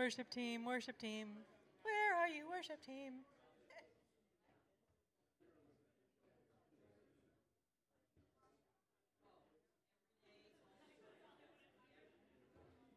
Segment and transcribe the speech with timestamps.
[0.00, 1.28] Worship team, worship team.
[1.82, 3.12] Where are you, worship team?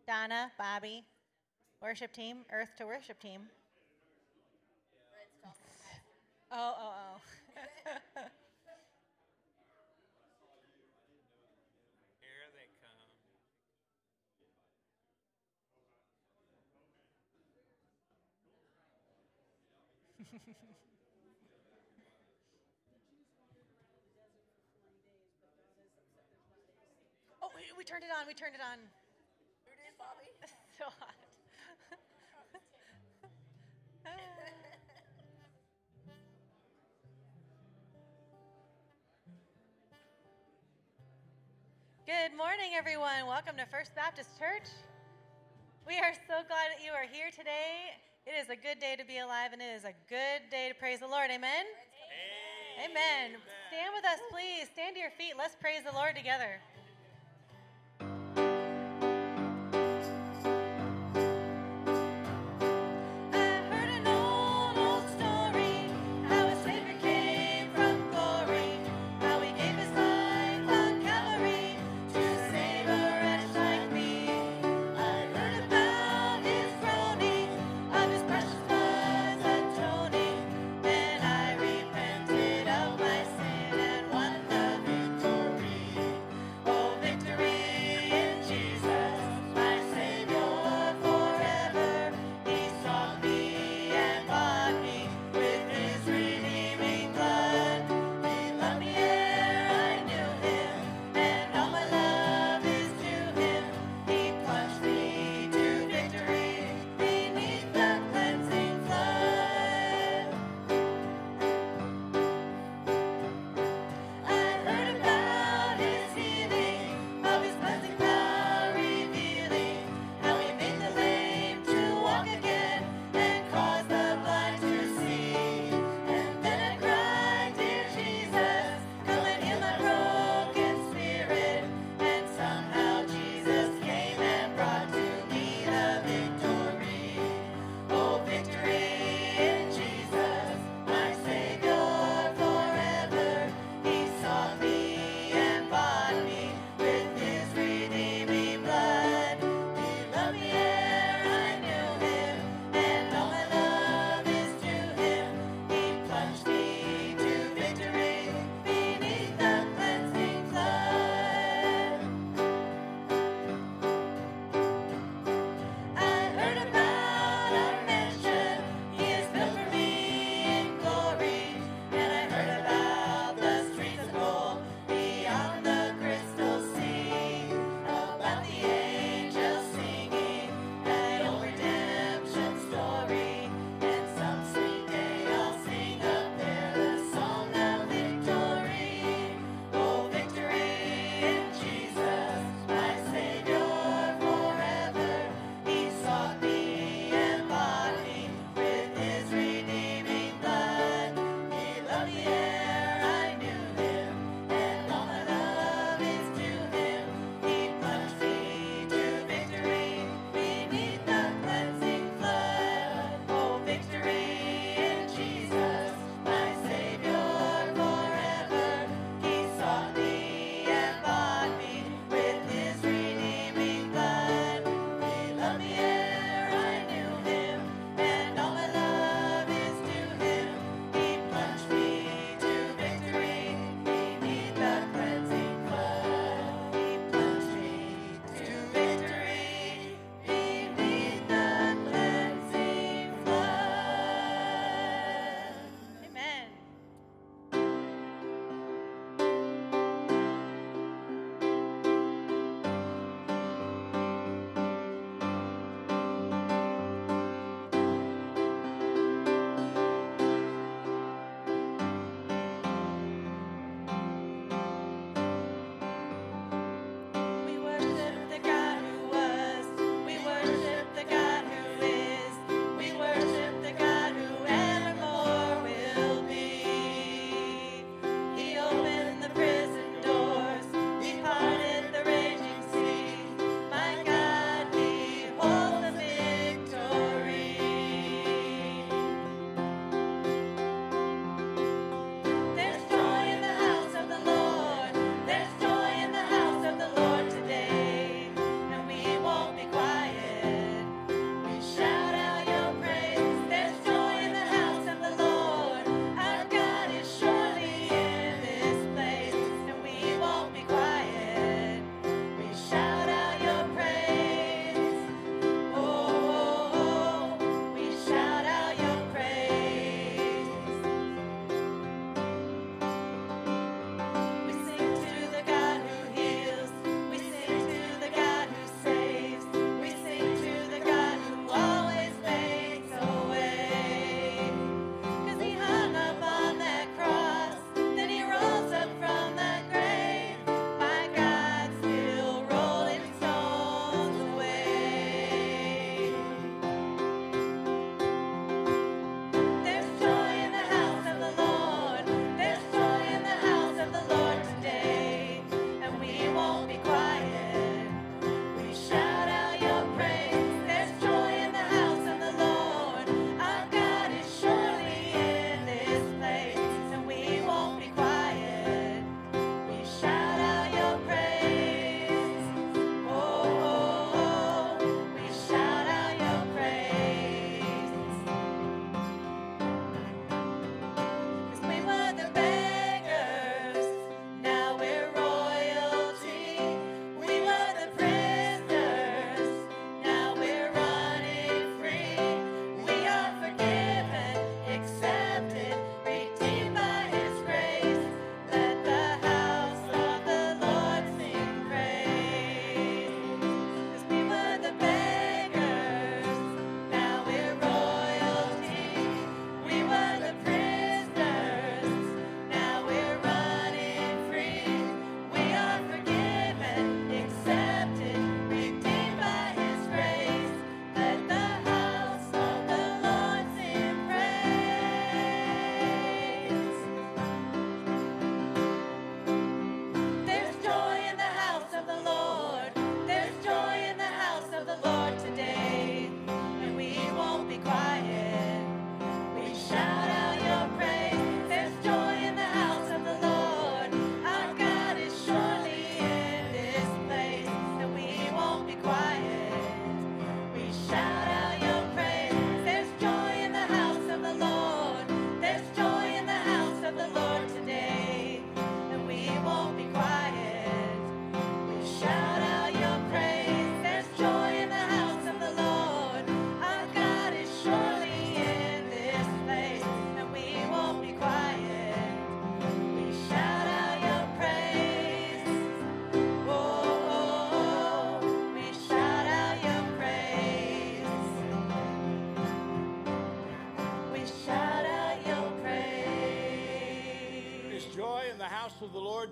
[0.07, 1.03] Donna, Bobby,
[1.81, 3.41] worship team, Earth to worship team.
[6.53, 6.93] Oh, oh,
[8.17, 8.21] oh.
[27.41, 28.27] oh, we, we turned it on.
[28.27, 28.77] We turned it on.
[29.65, 30.29] Here it is, Bobby.
[30.79, 31.15] so hot.
[42.05, 43.25] Good morning, everyone.
[43.27, 44.69] Welcome to First Baptist Church.
[45.87, 48.12] We are so glad that you are here today.
[48.25, 50.75] It is a good day to be alive, and it is a good day to
[50.75, 51.27] praise the Lord.
[51.29, 51.65] Amen.
[52.79, 53.35] Amen.
[53.67, 54.67] Stand with us, please.
[54.71, 55.33] Stand to your feet.
[55.37, 56.61] Let's praise the Lord together.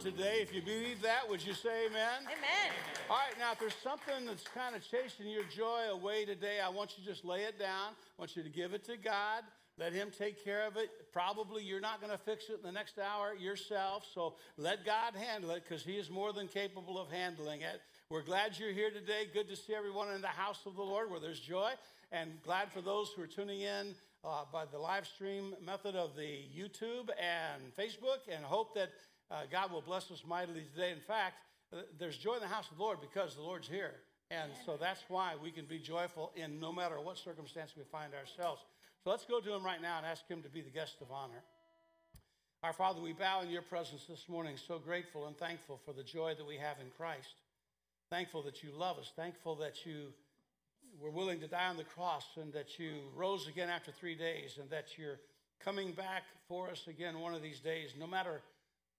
[0.02, 0.40] Today.
[0.42, 2.24] If you believe that, would you say amen?
[2.24, 2.74] Amen.
[3.08, 6.70] All right, now if there's something that's kind of chasing your joy away today, I
[6.70, 7.90] want you to just lay it down.
[7.90, 9.44] I want you to give it to God.
[9.78, 10.90] Let Him take care of it.
[11.14, 15.14] Probably you're not going to fix it in the next hour yourself, so let God
[15.16, 17.80] handle it because He is more than capable of handling it.
[18.10, 19.28] We're glad you're here today.
[19.32, 21.74] Good to see everyone in the house of the Lord where there's joy,
[22.12, 23.94] and glad for those who are tuning in
[24.24, 28.90] uh, by the live stream method of the YouTube and Facebook, and hope that
[29.32, 30.92] uh, God will bless us mightily today.
[30.92, 31.36] In fact,
[31.74, 33.94] uh, there's joy in the house of the Lord because the Lord's here.
[34.30, 38.14] And so that's why we can be joyful in no matter what circumstance we find
[38.14, 38.62] ourselves.
[39.04, 41.12] So let's go to him right now and ask him to be the guest of
[41.12, 41.44] honor.
[42.64, 46.04] Our Father, we bow in your presence this morning, so grateful and thankful for the
[46.04, 47.34] joy that we have in Christ.
[48.10, 49.12] Thankful that you love us.
[49.16, 50.14] Thankful that you
[51.00, 54.58] were willing to die on the cross and that you rose again after three days
[54.60, 55.20] and that you're
[55.64, 58.42] coming back for us again one of these days, no matter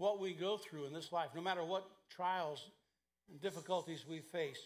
[0.03, 2.61] what we go through in this life, no matter what trials
[3.31, 4.59] and difficulties we face.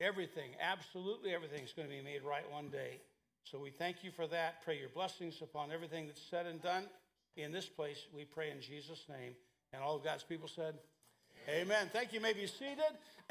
[0.00, 3.00] Everything, absolutely everything, is going to be made right one day.
[3.44, 4.64] So we thank you for that.
[4.64, 6.82] Pray your blessings upon everything that's said and done
[7.36, 8.06] in this place.
[8.12, 9.36] We pray in Jesus' name.
[9.72, 10.74] And all of God's people said,
[11.48, 11.88] Amen.
[11.92, 12.16] Thank you.
[12.18, 12.80] you may be seated.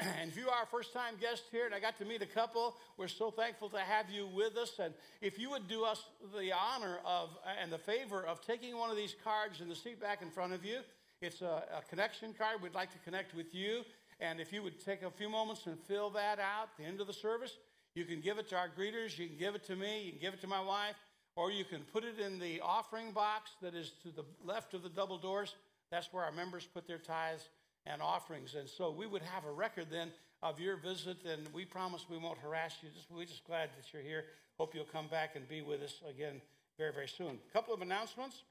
[0.00, 2.26] And if you are a first time guest here, and I got to meet a
[2.26, 4.78] couple, we're so thankful to have you with us.
[4.78, 6.02] And if you would do us
[6.38, 7.30] the honor of
[7.62, 10.52] and the favor of taking one of these cards in the seat back in front
[10.52, 10.80] of you,
[11.20, 12.62] it's a, a connection card.
[12.62, 13.82] We'd like to connect with you.
[14.20, 17.00] And if you would take a few moments and fill that out at the end
[17.00, 17.58] of the service,
[17.94, 20.20] you can give it to our greeters, you can give it to me, you can
[20.20, 20.96] give it to my wife,
[21.34, 24.82] or you can put it in the offering box that is to the left of
[24.82, 25.54] the double doors.
[25.90, 27.48] That's where our members put their tithes
[27.84, 28.54] and offerings.
[28.54, 30.10] And so we would have a record then
[30.42, 32.90] of your visit, and we promise we won't harass you.
[32.94, 34.24] Just, we're just glad that you're here.
[34.58, 36.40] Hope you'll come back and be with us again
[36.78, 37.38] very, very soon.
[37.48, 38.42] A couple of announcements.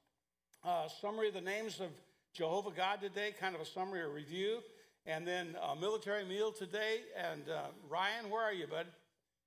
[0.64, 1.90] Uh, summary of the names of
[2.36, 4.60] Jehovah God today, kind of a summary or review.
[5.08, 7.02] And then a military meal today.
[7.16, 8.88] And uh, Ryan, where are you, bud?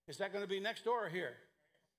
[0.07, 1.35] Is that going to be next door or here?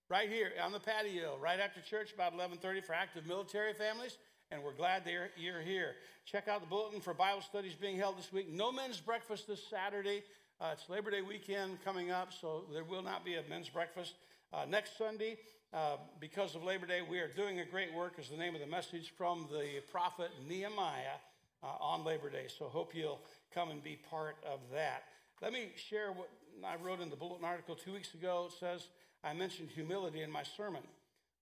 [0.10, 4.18] Right here on the patio, right after church, about 11:30 for active military families
[4.52, 5.96] and we're glad that you're here.
[6.26, 8.52] Check out the bulletin for Bible studies being held this week.
[8.52, 10.24] No men's breakfast this Saturday.
[10.60, 14.16] Uh, it's Labor Day weekend coming up, so there will not be a men's breakfast.
[14.52, 15.38] Uh, next Sunday,
[15.74, 18.62] uh, because of Labor Day, we are doing a great work, is the name of
[18.62, 21.20] the message from the prophet Nehemiah
[21.62, 22.48] uh, on Labor Day.
[22.48, 23.20] So hope you'll
[23.54, 25.04] come and be part of that.
[25.42, 26.30] Let me share what
[26.66, 28.50] I wrote in the bulletin article two weeks ago.
[28.52, 28.88] It says,
[29.24, 30.82] I mentioned humility in my sermon.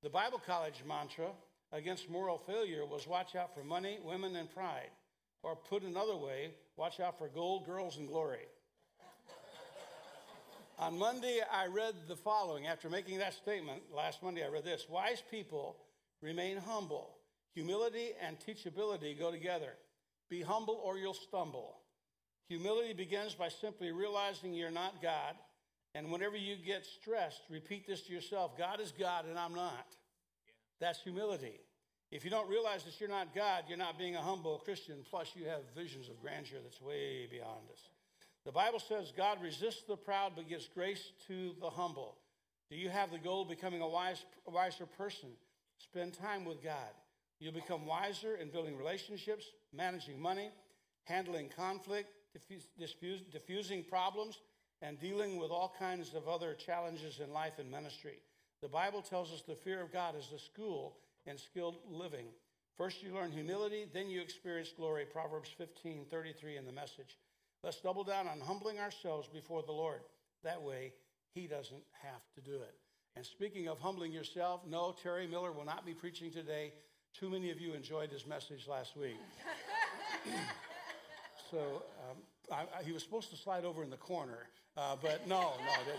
[0.04, 1.30] The Bible college mantra
[1.72, 4.90] against moral failure was watch out for money, women, and pride.
[5.42, 8.46] Or put another way, watch out for gold, girls, and glory.
[10.80, 12.68] On Monday, I read the following.
[12.68, 15.76] After making that statement, last Monday, I read this Wise people
[16.22, 17.16] remain humble.
[17.56, 19.74] Humility and teachability go together.
[20.30, 21.78] Be humble or you'll stumble.
[22.48, 25.34] Humility begins by simply realizing you're not God.
[25.96, 29.88] And whenever you get stressed, repeat this to yourself God is God and I'm not.
[30.80, 31.60] That's humility.
[32.12, 35.32] If you don't realize that you're not God, you're not being a humble Christian, plus
[35.36, 37.90] you have visions of grandeur that's way beyond us.
[38.48, 42.16] The Bible says God resists the proud but gives grace to the humble.
[42.72, 45.27] Do you have the goal of becoming a wise, wiser person?
[45.80, 46.96] Spend time with God.
[47.42, 50.50] You'll become wiser in building relationships, managing money,
[51.04, 54.39] handling conflict, diffuse, diffusing problems,
[54.82, 58.22] and dealing with all kinds of other challenges in life and ministry.
[58.62, 62.27] The Bible tells us the fear of God is the school in skilled living.
[62.77, 65.04] First, you learn humility, then you experience glory.
[65.04, 67.18] Proverbs 15 33 in the message.
[67.64, 70.02] Let's double down on humbling ourselves before the Lord.
[70.44, 70.94] That way,
[71.34, 72.76] He doesn't have to do it.
[73.16, 76.74] And speaking of humbling yourself, no, Terry Miller will not be preaching today.
[77.20, 79.18] Too many of you enjoyed his message last week.
[81.52, 82.18] so um,
[82.52, 85.94] I, I, he was supposed to slide over in the corner, uh, but no, no.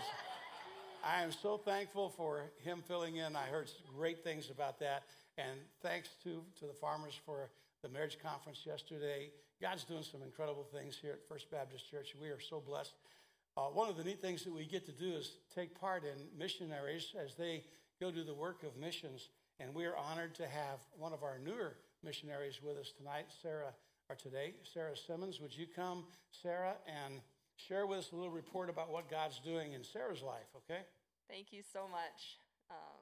[1.03, 3.35] I am so thankful for him filling in.
[3.35, 5.03] I heard great things about that.
[5.37, 7.49] And thanks to, to the farmers for
[7.81, 9.31] the marriage conference yesterday.
[9.61, 12.15] God's doing some incredible things here at First Baptist Church.
[12.19, 12.93] We are so blessed.
[13.57, 16.15] Uh, one of the neat things that we get to do is take part in
[16.37, 17.65] missionaries as they
[17.99, 19.27] go do the work of missions.
[19.59, 23.73] And we are honored to have one of our newer missionaries with us tonight, Sarah,
[24.09, 25.41] or today, Sarah Simmons.
[25.41, 27.15] Would you come, Sarah, and
[27.57, 30.83] share with us a little report about what God's doing in Sarah's life, okay?
[31.29, 32.39] Thank you so much.
[32.71, 32.98] Um,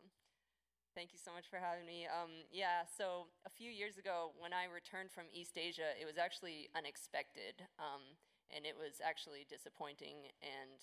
[0.97, 2.09] thank you so much for having me.
[2.09, 6.17] Um, yeah, so a few years ago, when I returned from East Asia, it was
[6.17, 8.01] actually unexpected, um,
[8.49, 10.33] and it was actually disappointing.
[10.41, 10.81] And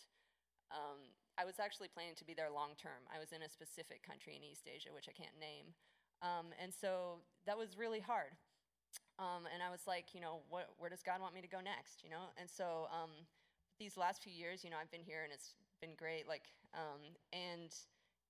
[0.70, 3.02] um, I was actually planning to be there long term.
[3.10, 5.74] I was in a specific country in East Asia, which I can't name.
[6.22, 7.18] Um, and so
[7.50, 8.38] that was really hard.
[9.18, 11.58] um, and I was like, you know, what, where does God want me to go
[11.58, 12.02] next?
[12.02, 13.10] You know, and so um,
[13.78, 16.26] these last few years, you know, I've been here and it's been great.
[16.26, 16.54] Like,
[17.32, 17.70] and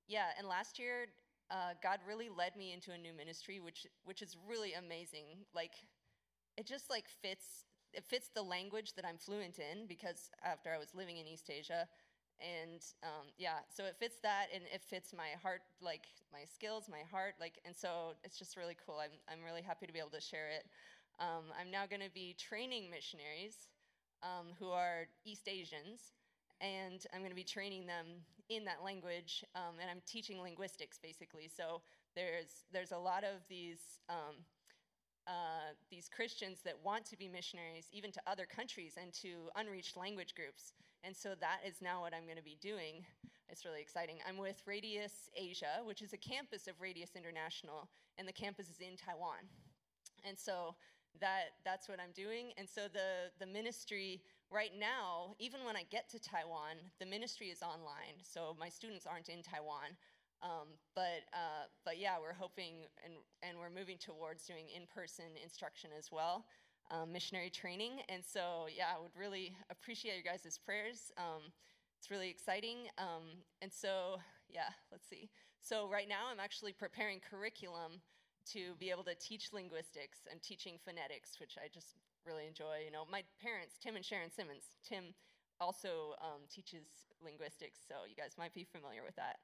[0.09, 1.09] yeah, and last year,
[1.51, 5.45] uh, God really led me into a new ministry, which which is really amazing.
[5.55, 5.73] Like,
[6.57, 10.79] it just like fits it fits the language that I'm fluent in because after I
[10.79, 11.87] was living in East Asia,
[12.41, 16.89] and um, yeah, so it fits that and it fits my heart, like my skills,
[16.91, 18.99] my heart, like, and so it's just really cool.
[19.01, 20.67] I'm I'm really happy to be able to share it.
[21.21, 23.69] Um, I'm now going to be training missionaries
[24.23, 26.13] um, who are East Asians,
[26.61, 28.07] and I'm going to be training them
[28.49, 31.49] in that language, um, and I'm teaching linguistics basically.
[31.49, 31.81] So
[32.15, 34.37] there's there's a lot of these um,
[35.27, 39.97] uh, these Christians that want to be missionaries, even to other countries and to unreached
[39.97, 40.75] language groups.
[41.03, 43.05] And so that is now what I'm going to be doing.
[43.49, 44.19] It's really exciting.
[44.29, 48.81] I'm with Radius Asia, which is a campus of Radius International, and the campus is
[48.81, 49.49] in Taiwan.
[50.27, 50.75] And so
[51.21, 52.53] that that's what I'm doing.
[52.59, 54.23] And so the the ministry
[54.55, 58.23] right now, even when I get to Taiwan, the ministry is online.
[58.23, 59.99] So my students aren't in Taiwan.
[60.43, 65.91] Um, but uh, but yeah, we're hoping and and we're moving towards doing in-person instruction
[65.97, 66.45] as well,
[66.91, 68.05] um, missionary training.
[68.09, 71.11] And so yeah, I would really appreciate your guys' prayers.
[71.17, 71.51] Um,
[71.99, 72.93] it's really exciting.
[72.99, 75.31] Um, and so yeah, let's see.
[75.61, 78.03] So right now, I'm actually preparing curriculum
[78.53, 80.29] to be able to teach linguistics.
[80.31, 82.85] I'm teaching phonetics, which I just really enjoy.
[82.85, 84.77] You know, my parents, Tim and Sharon Simmons.
[84.87, 85.15] Tim
[85.61, 86.85] also um, teaches
[87.23, 89.39] linguistics, so you guys might be familiar with that.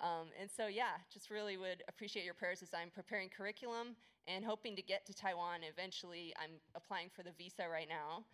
[0.00, 4.44] Um, and so, yeah, just really would appreciate your prayers as I'm preparing curriculum and
[4.44, 6.34] hoping to get to Taiwan eventually.
[6.36, 8.24] I'm applying for the visa right now.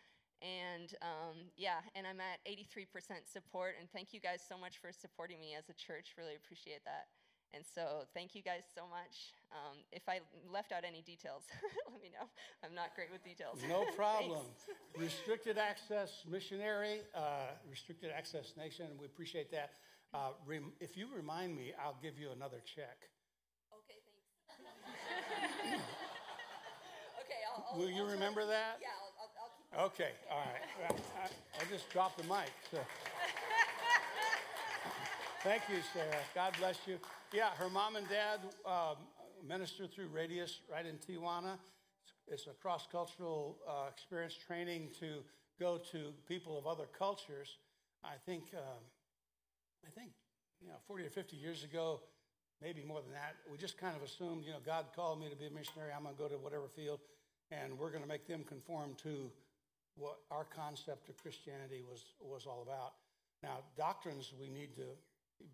[0.43, 3.75] And um, yeah, and I'm at 83% support.
[3.79, 6.15] And thank you guys so much for supporting me as a church.
[6.19, 7.07] Really appreciate that.
[7.55, 9.35] And so, thank you guys so much.
[9.53, 11.43] Um, if I left out any details,
[11.93, 12.27] let me know.
[12.65, 13.59] I'm not great with details.
[13.69, 14.47] No problem.
[14.97, 19.73] Restricted access missionary, uh, restricted access nation, we appreciate that.
[20.15, 22.97] Uh, rem- if you remind me, I'll give you another check.
[23.73, 24.01] Okay,
[24.49, 24.65] thanks.
[27.21, 28.79] okay, I'll, I'll, Will you I'll try- remember that?
[28.81, 29.29] Yeah, I'll,
[29.77, 30.05] I'll, I'll keep.
[30.05, 30.93] Okay, all right.
[31.21, 31.27] I,
[31.61, 32.51] I just dropped the mic.
[32.71, 32.79] So.
[35.43, 36.17] Thank you, Sarah.
[36.35, 36.99] God bless you.
[37.33, 38.97] Yeah, her mom and dad um,
[39.49, 41.57] minister through Radius right in Tijuana.
[42.29, 45.25] It's a cross cultural uh, experience training to
[45.59, 47.57] go to people of other cultures.
[48.05, 48.85] I think, um,
[49.87, 50.11] I think,
[50.61, 52.01] you know, 40 or 50 years ago,
[52.61, 55.37] maybe more than that, we just kind of assumed, you know, God called me to
[55.37, 55.91] be a missionary.
[55.97, 57.01] I'm going to go to whatever field,
[57.51, 59.31] and we're going to make them conform to
[59.97, 62.93] what our concept of Christianity was, was all about.
[63.43, 64.85] Now, doctrines we need to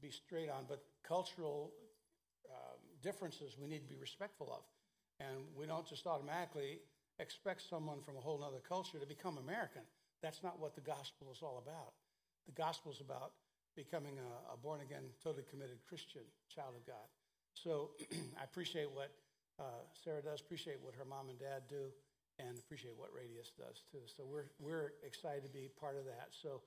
[0.00, 1.72] be straight on, but cultural
[2.51, 4.64] um, differences we need to be respectful of.
[5.20, 6.79] And we don't just automatically
[7.18, 9.83] expect someone from a whole other culture to become American.
[10.22, 11.94] That's not what the gospel is all about.
[12.46, 13.33] The gospel is about
[13.77, 17.07] becoming a, a born again, totally committed Christian child of God.
[17.55, 17.90] So
[18.40, 19.11] I appreciate what
[19.59, 21.90] uh, Sarah does, appreciate what her mom and dad do,
[22.38, 24.03] and appreciate what Radius does too.
[24.07, 26.31] So we're, we're excited to be part of that.
[26.31, 26.62] So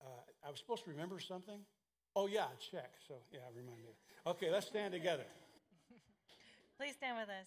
[0.00, 1.60] uh, I was supposed to remember something.
[2.18, 2.90] Oh, yeah, check.
[3.06, 3.94] So, yeah, remind me.
[4.26, 5.22] Okay, let's stand together.
[6.76, 7.46] Please stand with us.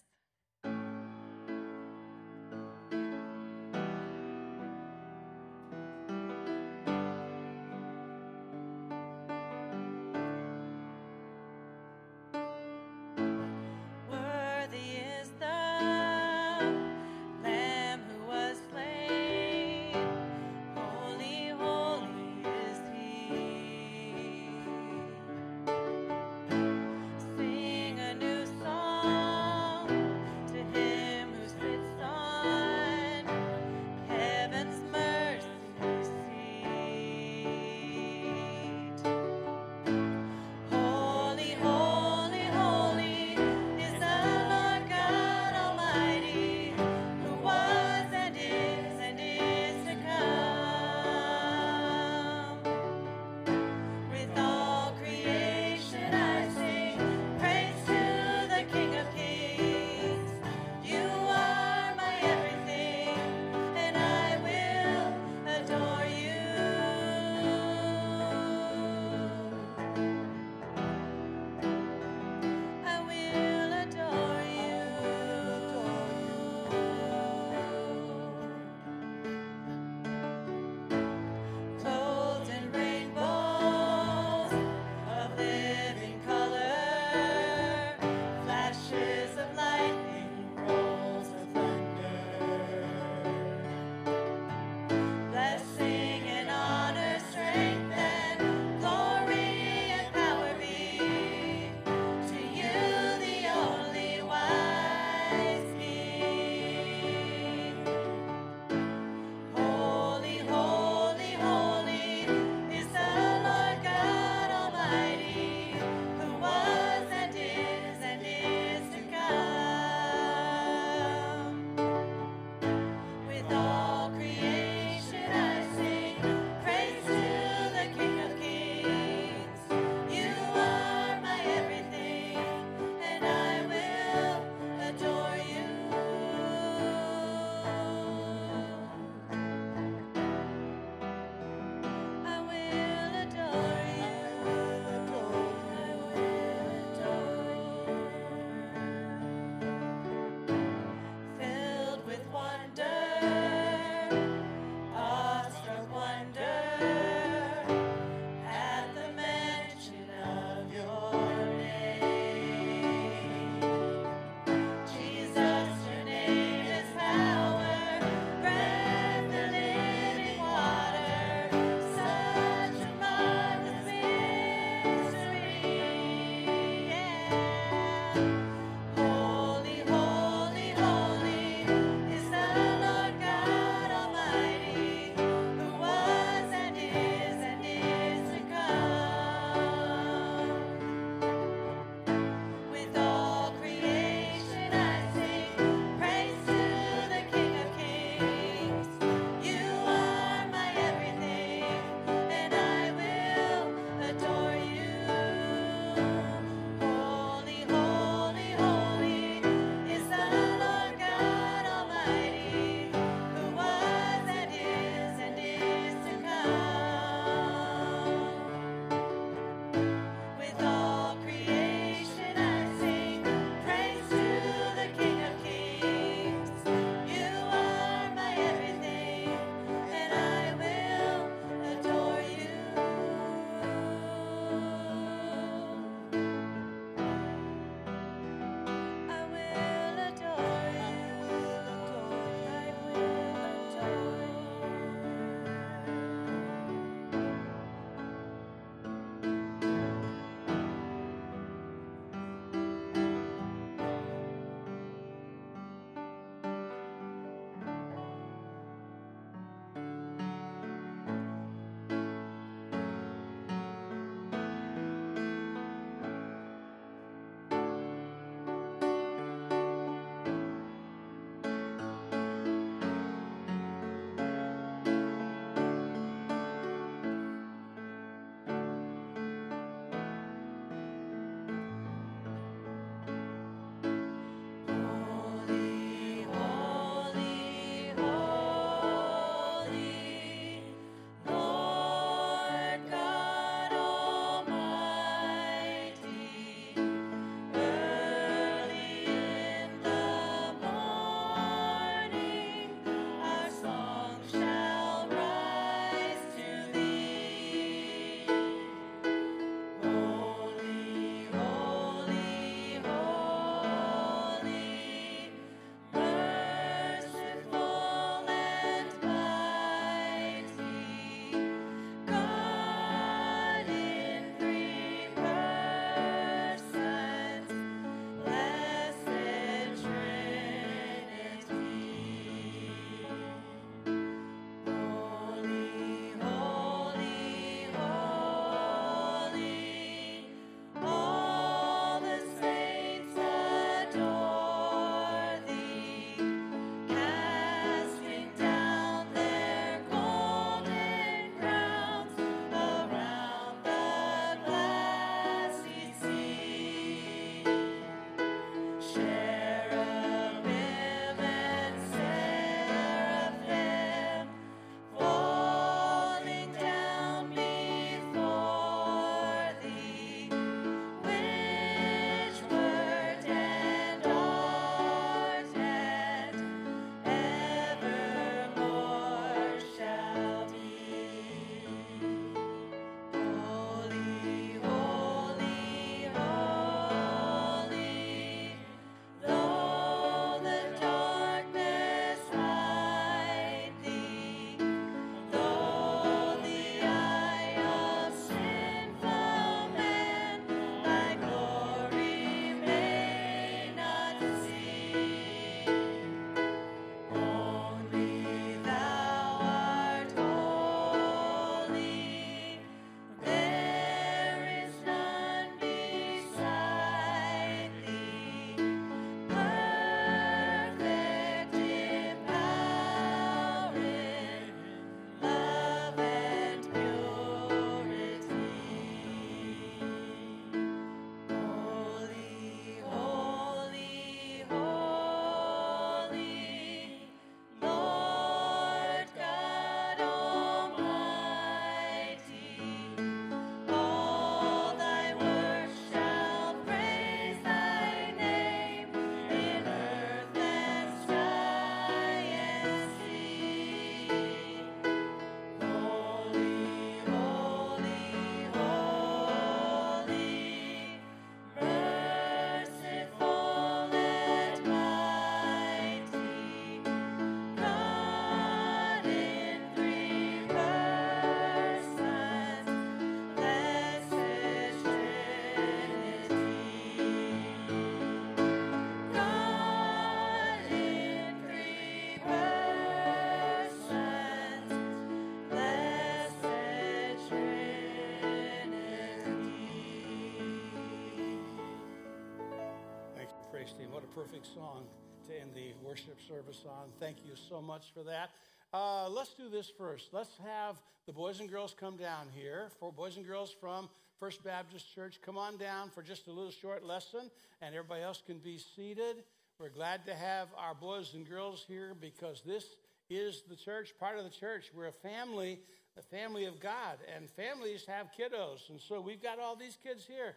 [494.14, 494.84] Perfect song
[495.26, 496.88] to end the worship service on.
[497.00, 498.30] Thank you so much for that.
[498.74, 500.08] Uh, let's do this first.
[500.12, 502.68] Let's have the boys and girls come down here.
[502.78, 503.88] For boys and girls from
[504.20, 507.30] First Baptist Church, come on down for just a little short lesson,
[507.62, 509.24] and everybody else can be seated.
[509.58, 512.64] We're glad to have our boys and girls here because this
[513.08, 514.72] is the church, part of the church.
[514.74, 515.60] We're a family,
[515.96, 518.68] the family of God, and families have kiddos.
[518.68, 520.34] And so we've got all these kids here,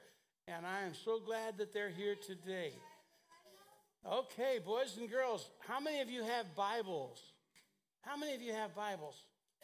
[0.48, 2.72] and I am so glad that they're here today.
[4.08, 7.20] Okay, boys and girls, how many of you have Bibles?
[8.02, 9.16] How many of you have Bibles?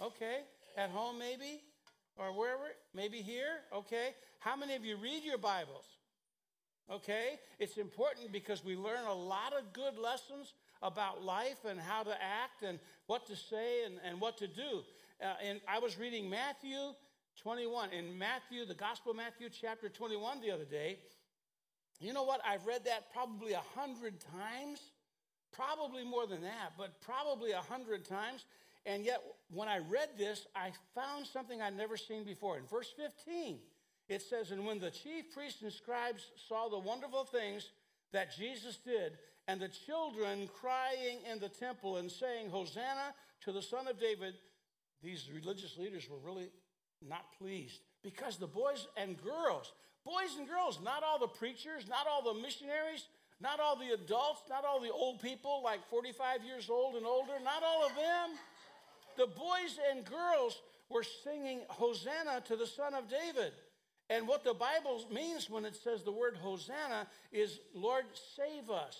[0.02, 0.40] Okay,
[0.76, 1.62] at home maybe?
[2.18, 2.64] Or wherever?
[2.96, 3.60] Maybe here?
[3.72, 4.16] Okay.
[4.40, 5.86] How many of you read your Bibles?
[6.92, 12.02] Okay, it's important because we learn a lot of good lessons about life and how
[12.02, 14.82] to act and what to say and, and what to do.
[15.24, 16.80] Uh, and I was reading Matthew
[17.44, 20.98] 21, in Matthew, the Gospel of Matthew, chapter 21, the other day.
[22.02, 22.42] You know what?
[22.46, 24.82] I've read that probably a hundred times,
[25.54, 28.46] probably more than that, but probably a hundred times.
[28.88, 29.22] And yet,
[29.54, 32.58] when I read this, I found something I'd never seen before.
[32.58, 33.60] In verse 15,
[34.10, 37.70] it says, And when the chief priests and scribes saw the wonderful things
[38.12, 43.62] that Jesus did, and the children crying in the temple and saying, Hosanna to the
[43.62, 44.34] Son of David,
[45.04, 46.50] these religious leaders were really
[47.08, 49.74] not pleased because the boys and girls,
[50.06, 53.08] boys and girls, not all the preachers, not all the missionaries,
[53.40, 57.34] not all the adults, not all the old people like 45 years old and older,
[57.44, 58.38] not all of them.
[59.18, 63.54] The boys and girls were singing Hosanna to the Son of David.
[64.10, 68.04] And what the Bible means when it says the word Hosanna is, Lord,
[68.36, 68.98] save us.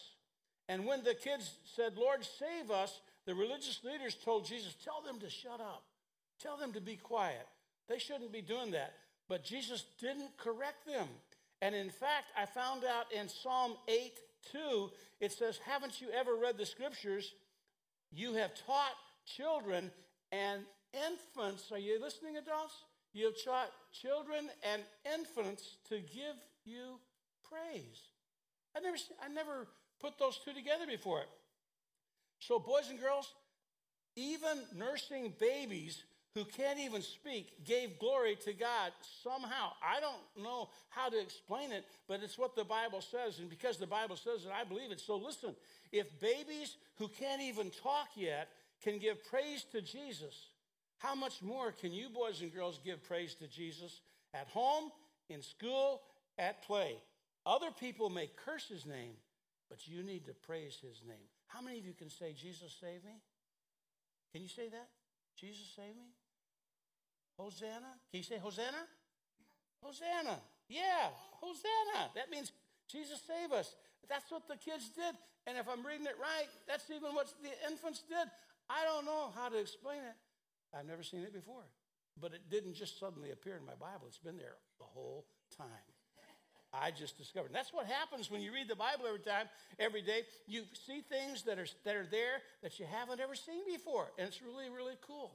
[0.70, 5.20] And when the kids said, Lord, save us, the religious leaders told Jesus, Tell them
[5.20, 5.84] to shut up.
[6.42, 7.46] Tell them to be quiet.
[7.90, 8.94] They shouldn't be doing that.
[9.28, 11.08] But Jesus didn't correct them.
[11.62, 14.14] And in fact, I found out in Psalm 8
[14.52, 17.34] 2, it says, Haven't you ever read the scriptures?
[18.12, 19.92] You have taught children
[20.32, 20.62] and
[20.94, 21.72] infants.
[21.72, 22.84] Are you listening, adults?
[23.14, 24.82] You have taught children and
[25.14, 27.00] infants to give you
[27.48, 28.02] praise.
[28.76, 29.68] I never, I never
[30.00, 31.24] put those two together before.
[32.40, 33.34] So, boys and girls,
[34.16, 38.92] even nursing babies who can't even speak gave glory to God
[39.24, 39.72] somehow.
[39.84, 43.40] I don't know how to explain it, but it's what the Bible says.
[43.40, 45.02] And because the Bible says it, I believe it.
[45.02, 45.56] So listen
[45.92, 48.48] if babies who can't even talk yet
[48.82, 50.48] can give praise to Jesus,
[51.00, 54.02] how much more can you, boys and girls, give praise to Jesus
[54.34, 54.92] at home,
[55.30, 56.02] in school,
[56.38, 56.96] at play?
[57.46, 59.14] Other people may curse his name,
[59.70, 61.28] but you need to praise his name.
[61.48, 63.20] How many of you can say, Jesus, save me?
[64.32, 64.90] Can you say that?
[65.36, 66.14] Jesus, save me?
[67.42, 67.98] Hosanna?
[68.14, 68.86] Can you say Hosanna?
[69.82, 70.38] Hosanna.
[70.70, 71.10] Yeah,
[71.42, 72.14] Hosanna.
[72.14, 72.52] That means
[72.88, 73.74] Jesus save us.
[74.08, 75.18] That's what the kids did.
[75.48, 78.30] And if I'm reading it right, that's even what the infants did.
[78.70, 80.16] I don't know how to explain it.
[80.70, 81.66] I've never seen it before.
[82.22, 85.26] But it didn't just suddenly appear in my Bible, it's been there the whole
[85.58, 85.88] time.
[86.74, 87.48] I just discovered.
[87.48, 90.22] And that's what happens when you read the Bible every time, every day.
[90.48, 94.08] You see things that are, that are there that you haven't ever seen before.
[94.18, 95.34] And it's really, really cool.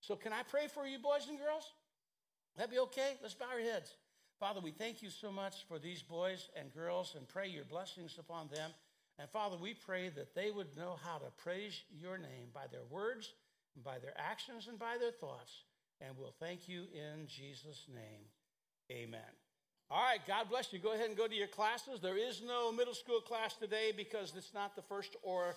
[0.00, 1.64] So, can I pray for you, boys and girls?
[2.56, 3.16] That be okay?
[3.22, 3.94] Let's bow our heads.
[4.38, 8.16] Father, we thank you so much for these boys and girls and pray your blessings
[8.18, 8.70] upon them.
[9.18, 12.84] And Father, we pray that they would know how to praise your name by their
[12.88, 13.34] words,
[13.74, 15.52] and by their actions, and by their thoughts.
[16.00, 18.24] And we'll thank you in Jesus' name.
[18.90, 19.20] Amen.
[19.90, 20.78] All right, God bless you.
[20.78, 22.00] Go ahead and go to your classes.
[22.00, 25.54] There is no middle school class today because it's not the first or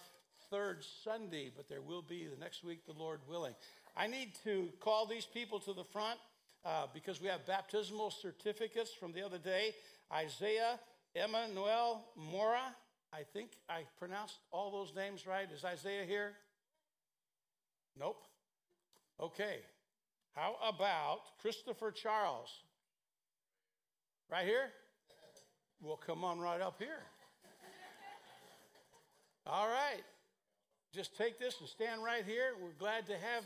[0.49, 3.53] third Sunday, but there will be the next week, the Lord willing.
[3.95, 6.19] I need to call these people to the front
[6.65, 9.75] uh, because we have baptismal certificates from the other day.
[10.11, 10.79] Isaiah
[11.15, 12.75] Emmanuel Mora.
[13.13, 15.47] I think I pronounced all those names right.
[15.51, 16.33] Is Isaiah here?
[17.99, 18.23] Nope.
[19.19, 19.59] Okay.
[20.35, 22.49] How about Christopher Charles?
[24.31, 24.71] Right here?
[25.79, 27.03] Well, come on right up here.
[29.45, 30.01] All right.
[30.91, 32.53] Just take this and stand right here.
[32.61, 33.43] We're glad to have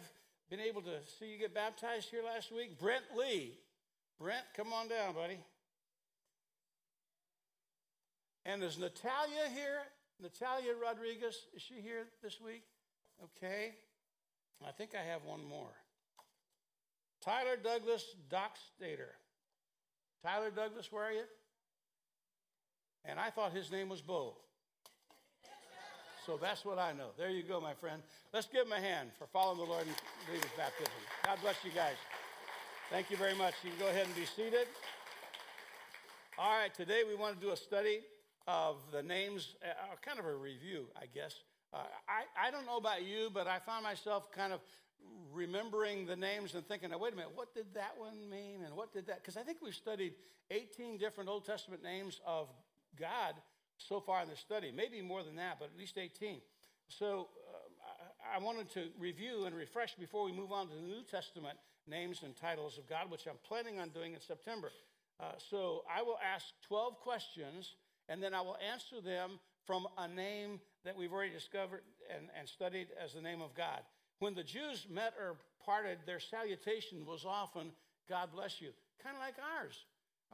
[0.50, 2.80] been able to see you get baptized here last week.
[2.80, 3.58] Brent Lee.
[4.20, 5.38] Brent, come on down, buddy.
[8.46, 9.82] And is Natalia here?
[10.22, 12.64] Natalia Rodriguez, is she here this week?
[13.24, 13.76] Okay.
[14.66, 15.74] I think I have one more.
[17.24, 19.12] Tyler Douglas Dockstader.
[20.24, 21.24] Tyler Douglas, where are you?
[23.06, 24.38] And I thought his name was Bo.
[26.28, 27.12] So that's what I know.
[27.18, 28.02] There you go, my friend.
[28.34, 29.96] Let's give him a hand for following the Lord and
[30.30, 30.92] his baptism.
[31.24, 31.96] God bless you guys.
[32.92, 33.54] Thank you very much.
[33.64, 34.68] You can go ahead and be seated.
[36.38, 38.02] All right, today we want to do a study
[38.46, 41.34] of the names, uh, kind of a review, I guess.
[41.74, 41.78] Uh,
[42.10, 44.60] I, I don't know about you, but I found myself kind of
[45.32, 48.64] remembering the names and thinking, wait a minute, what did that one mean?
[48.66, 49.24] And what did that?
[49.24, 50.14] Because I think we've studied
[50.52, 52.50] 18 different Old Testament names of
[53.00, 53.36] God
[53.78, 56.42] so far in the study, maybe more than that, but at least 18.
[56.88, 60.82] So uh, I, I wanted to review and refresh before we move on to the
[60.82, 64.70] New Testament names and titles of God, which I'm planning on doing in September.
[65.20, 67.76] Uh, so I will ask 12 questions,
[68.10, 71.82] and then I will answer them from a name that we've already discovered
[72.16, 73.82] and, and studied as the name of God.
[74.20, 77.72] When the Jews met or parted, their salutation was often,
[78.10, 78.70] God bless you,
[79.04, 79.86] kind of like ours.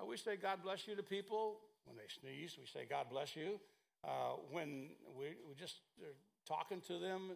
[0.08, 1.60] We say, God bless you to people.
[1.86, 3.60] When they sneeze, we say, God bless you.
[4.04, 6.16] Uh, when we, we just are
[6.48, 7.32] talking to them,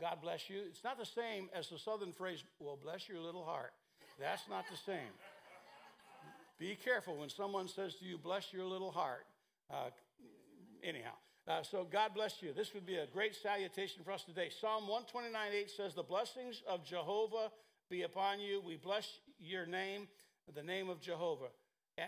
[0.00, 0.60] God bless you.
[0.68, 3.72] It's not the same as the southern phrase, well, bless your little heart.
[4.20, 5.12] That's not the same.
[6.58, 9.26] Be careful when someone says to you, bless your little heart.
[9.70, 9.90] Uh,
[10.82, 11.14] anyhow,
[11.48, 12.52] uh, so God bless you.
[12.52, 14.50] This would be a great salutation for us today.
[14.60, 17.50] Psalm 129 8 says, The blessings of Jehovah
[17.90, 18.62] be upon you.
[18.64, 20.08] We bless your name,
[20.54, 21.48] the name of Jehovah.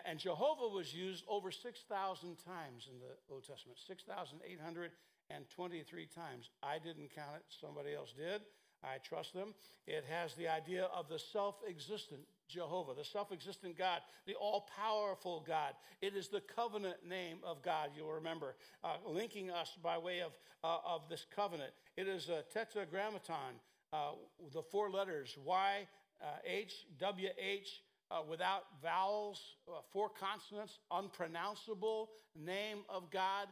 [0.04, 6.50] And Jehovah was used over 6,000 times in the Old Testament, 6,823 times.
[6.62, 8.42] I didn't count it, somebody else did.
[8.82, 9.54] I trust them.
[9.86, 14.68] It has the idea of the self existent Jehovah, the self existent God, the all
[14.76, 15.74] powerful God.
[16.00, 20.32] It is the covenant name of God, you'll remember, uh, linking us by way of,
[20.62, 21.72] uh, of this covenant.
[21.96, 23.60] It is a tetragrammaton,
[23.92, 24.12] uh,
[24.52, 25.88] the four letters Y,
[26.20, 33.48] uh, H, W, H, uh, without vowels, uh, four consonants, unpronounceable name of God.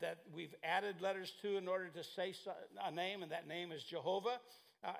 [0.00, 2.34] that we've added letters to in order to say
[2.84, 4.38] a name, and that name is Jehovah.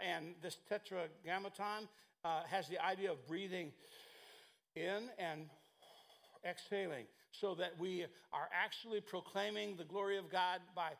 [0.02, 1.88] and this tetragrammaton
[2.24, 3.72] uh, has the idea of breathing
[4.74, 5.48] in and
[6.44, 10.90] exhaling so that we are actually proclaiming the glory of God by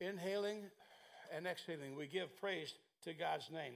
[0.00, 0.62] inhaling
[1.34, 1.96] and exhaling.
[1.96, 3.74] We give praise to God's name.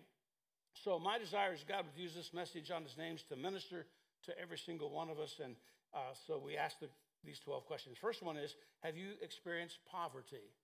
[0.84, 3.86] So, my desire is God would use this message on his names to minister
[4.24, 5.40] to every single one of us.
[5.42, 5.56] And
[5.94, 6.88] uh, so, we ask the,
[7.24, 7.96] these 12 questions.
[8.00, 10.54] First one is Have you experienced poverty?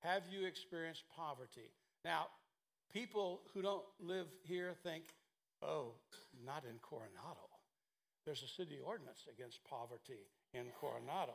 [0.00, 1.70] Have you experienced poverty?
[2.04, 2.26] Now,
[2.92, 5.04] people who don't live here think,
[5.62, 5.92] Oh,
[6.44, 7.48] not in Coronado.
[8.26, 11.34] There's a city ordinance against poverty in Coronado.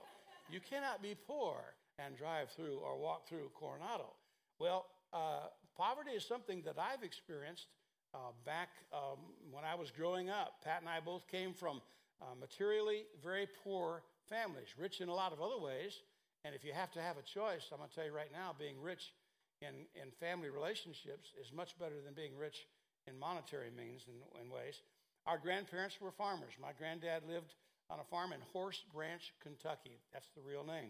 [0.52, 1.56] You cannot be poor
[1.98, 4.14] and drive through or walk through Coronado.
[4.60, 7.68] Well, uh, poverty is something that I've experienced
[8.13, 9.19] uh, back um,
[9.52, 10.62] when I was growing up.
[10.63, 11.82] Pat and I both came from
[12.21, 16.02] uh, materially very poor families, rich in a lot of other ways.
[16.43, 18.56] And if you have to have a choice, I'm going to tell you right now,
[18.58, 19.13] being rich
[19.62, 22.65] in, in family relationships is much better than being rich
[23.08, 24.82] in monetary means and, and ways.
[25.28, 26.54] Our grandparents were farmers.
[26.60, 27.54] My granddad lived
[27.89, 30.00] on a farm in Horse Branch, Kentucky.
[30.13, 30.89] That's the real name.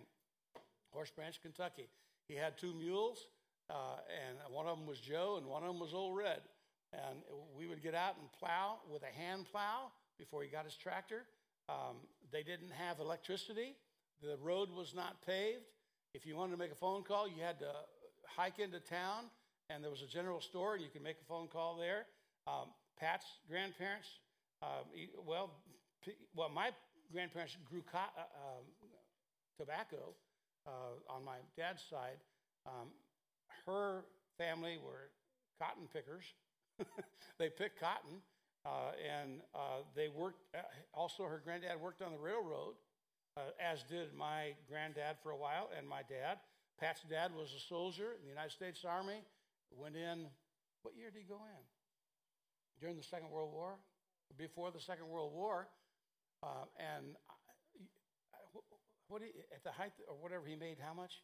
[0.92, 1.88] Horse Branch, Kentucky.
[2.28, 3.28] He had two mules,
[3.70, 6.40] uh, and one of them was Joe, and one of them was Old Red.
[6.94, 7.20] And
[7.58, 11.24] we would get out and plow with a hand plow before he got his tractor.
[11.70, 11.98] Um,
[12.32, 13.76] they didn't have electricity.
[14.22, 15.64] The road was not paved.
[16.14, 17.72] If you wanted to make a phone call, you had to
[18.28, 19.26] hike into town
[19.74, 22.06] and there was a general store, and you could make a phone call there.
[22.48, 22.68] Um,
[23.00, 24.08] Pat's grandparents,
[24.62, 24.84] uh,
[25.26, 25.52] well,
[26.36, 26.72] well, my
[27.12, 28.66] grandparents grew co- uh, um,
[29.58, 30.14] tobacco
[30.68, 32.20] uh, on my dad's side.
[32.66, 32.90] Um,
[33.66, 34.04] her
[34.38, 35.10] family were
[35.60, 36.26] cotton pickers.
[37.40, 38.22] they picked cotton,
[38.66, 40.40] uh, and uh, they worked.
[40.56, 40.62] Uh,
[40.94, 42.76] also, her granddad worked on the railroad,
[43.60, 46.38] as did my granddad for a while, and my dad.
[46.80, 49.22] Pat's dad was a soldier in the United States Army.
[49.72, 50.26] Went in,
[50.82, 51.64] what year did he go in?
[52.80, 53.76] During the Second World War?
[54.38, 55.68] Before the Second World War.
[56.44, 56.66] Uh,
[56.98, 57.16] and
[59.08, 61.22] what, at the height or whatever he made, how much?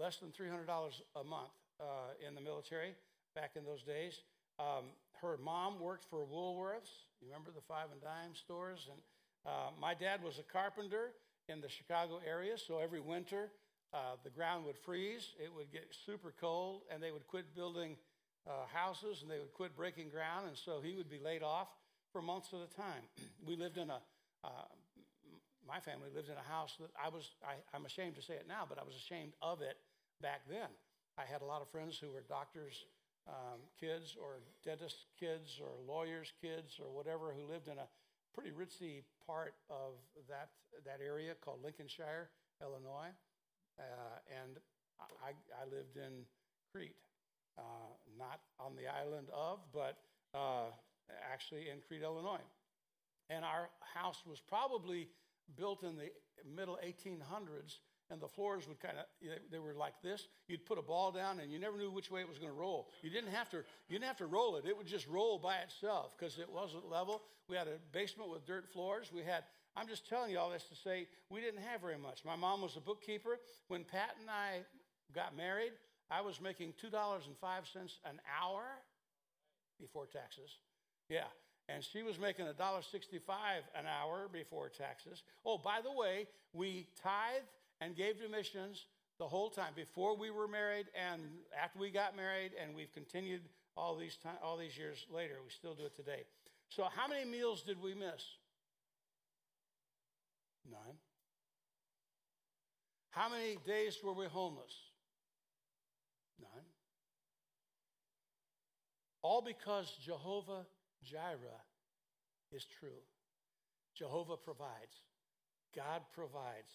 [0.00, 1.84] Less than $300 a month uh,
[2.26, 2.94] in the military
[3.34, 4.22] back in those days.
[4.58, 7.04] Um, her mom worked for Woolworths.
[7.20, 8.88] You remember the five and dime stores?
[8.90, 8.98] And
[9.44, 11.12] uh, my dad was a carpenter
[11.50, 13.50] in the Chicago area, so every winter
[13.92, 17.96] uh, the ground would freeze, it would get super cold, and they would quit building
[18.46, 21.68] uh, houses and they would quit breaking ground, and so he would be laid off
[22.10, 23.02] for months at a time.
[23.46, 24.00] we lived in a,
[24.44, 24.64] uh,
[25.68, 28.46] my family lived in a house that I was, I, I'm ashamed to say it
[28.48, 29.76] now, but I was ashamed of it
[30.22, 30.68] back then.
[31.18, 32.86] I had a lot of friends who were doctors'
[33.28, 37.88] um, kids or dentist kids or lawyers' kids or whatever who lived in a
[38.34, 39.98] pretty ritzy part of
[40.28, 40.50] that,
[40.84, 42.30] that area called Lincolnshire,
[42.62, 43.12] Illinois.
[43.78, 44.58] Uh, and
[45.24, 46.24] I, I, lived in
[46.72, 46.96] Crete,
[47.58, 47.62] uh,
[48.18, 49.96] not on the island of, but
[50.34, 50.68] uh,
[51.32, 52.44] actually in Crete, Illinois.
[53.30, 55.08] And our house was probably
[55.56, 56.10] built in the
[56.44, 57.78] middle 1800s,
[58.10, 59.04] and the floors would kind of
[59.50, 60.26] they were like this.
[60.48, 62.58] You'd put a ball down, and you never knew which way it was going to
[62.58, 62.88] roll.
[63.02, 65.56] You didn't have to you didn't have to roll it; it would just roll by
[65.58, 67.22] itself because it wasn't level.
[67.48, 69.10] We had a basement with dirt floors.
[69.14, 69.44] We had.
[69.76, 72.24] I'm just telling you all this to say we didn't have very much.
[72.24, 73.38] My mom was a bookkeeper.
[73.68, 74.62] When Pat and I
[75.14, 75.72] got married,
[76.10, 78.64] I was making two dollars and five cents an hour
[79.80, 80.50] before taxes.
[81.08, 81.30] Yeah.
[81.68, 83.20] And she was making $1.65
[83.78, 85.22] an hour before taxes.
[85.46, 87.46] Oh, by the way, we tithed
[87.80, 88.86] and gave to missions
[89.18, 91.22] the whole time before we were married and
[91.60, 93.42] after we got married, and we've continued
[93.76, 95.34] all these time, all these years later.
[95.44, 96.24] We still do it today.
[96.70, 98.24] So, how many meals did we miss?
[100.70, 100.96] None.
[103.10, 104.72] How many days were we homeless?
[106.40, 106.64] None.
[109.22, 110.66] All because Jehovah
[111.04, 111.64] Jireh
[112.52, 113.02] is true.
[113.94, 115.02] Jehovah provides.
[115.74, 116.72] God provides.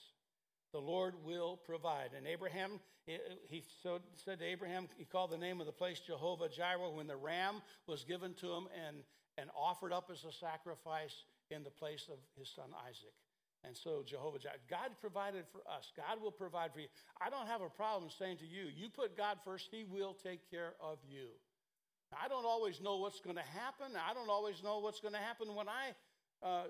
[0.76, 2.10] The Lord will provide.
[2.18, 2.82] And Abraham,
[3.48, 7.16] he said to Abraham, he called the name of the place Jehovah Jireh when the
[7.16, 8.98] ram was given to him and,
[9.38, 13.16] and offered up as a sacrifice in the place of his son Isaac.
[13.64, 15.94] And so Jehovah Jireh, God provided for us.
[15.96, 16.88] God will provide for you.
[17.22, 20.52] I don't have a problem saying to you, you put God first, he will take
[20.52, 21.28] care of you.
[22.22, 23.94] I don't always know what's going to happen.
[23.96, 25.96] I don't always know what's going to happen when I,
[26.46, 26.64] uh,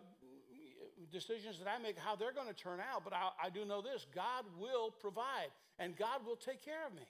[1.12, 3.03] decisions that I make, how they're going to turn out.
[3.03, 5.49] But I, I do know this God will provide,
[5.80, 7.08] and God will take care of me.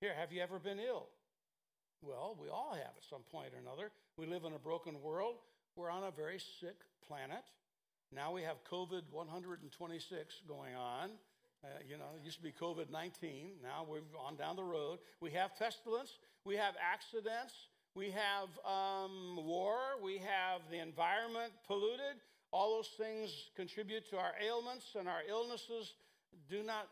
[0.00, 1.08] Here, have you ever been ill?
[2.02, 3.90] Well, we all have at some point or another.
[4.16, 5.36] We live in a broken world.
[5.76, 6.76] We're on a very sick
[7.06, 7.44] planet.
[8.12, 11.10] Now we have COVID 126 going on.
[11.62, 13.50] Uh, you know, it used to be COVID 19.
[13.62, 14.98] Now we've on down the road.
[15.20, 16.18] We have pestilence.
[16.44, 17.54] We have accidents.
[17.94, 19.76] We have um, war.
[20.02, 22.16] We have the environment polluted.
[22.52, 25.94] All those things contribute to our ailments and our illnesses.
[26.48, 26.88] Do not,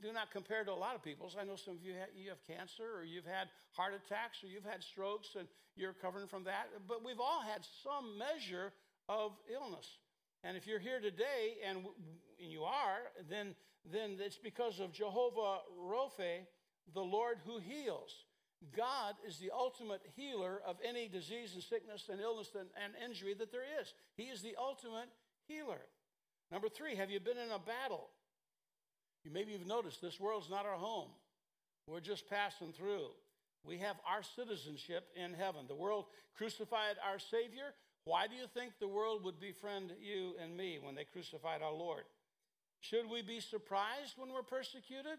[0.00, 1.36] do not compare to a lot of people's.
[1.38, 4.46] I know some of you, ha- you have cancer or you've had heart attacks or
[4.46, 6.68] you've had strokes and you're recovering from that.
[6.86, 8.72] But we've all had some measure
[9.08, 9.86] of illness.
[10.44, 11.78] And if you're here today, and,
[12.40, 12.98] and you are,
[13.30, 13.54] then,
[13.90, 16.46] then it's because of Jehovah Rophe,
[16.94, 18.10] the Lord who heals.
[18.76, 23.34] God is the ultimate healer of any disease and sickness and illness and, and injury
[23.34, 23.92] that there is.
[24.16, 25.08] He is the ultimate
[25.48, 25.80] healer.
[26.50, 28.08] Number three, have you been in a battle?
[29.24, 31.10] You maybe you've noticed this world's not our home.
[31.86, 33.08] We're just passing through.
[33.64, 35.66] We have our citizenship in heaven.
[35.68, 36.06] The world
[36.36, 37.74] crucified our Savior.
[38.04, 41.72] Why do you think the world would befriend you and me when they crucified our
[41.72, 42.04] Lord?
[42.80, 45.18] Should we be surprised when we're persecuted?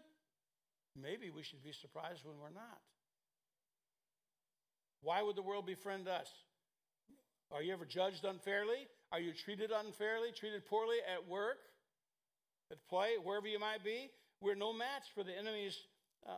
[1.00, 2.80] Maybe we should be surprised when we're not.
[5.04, 6.28] Why would the world befriend us?
[7.52, 8.88] Are you ever judged unfairly?
[9.12, 11.58] Are you treated unfairly, treated poorly at work,
[12.72, 14.10] at play, wherever you might be?
[14.40, 15.78] We're no match for the enemies
[16.26, 16.34] uh, uh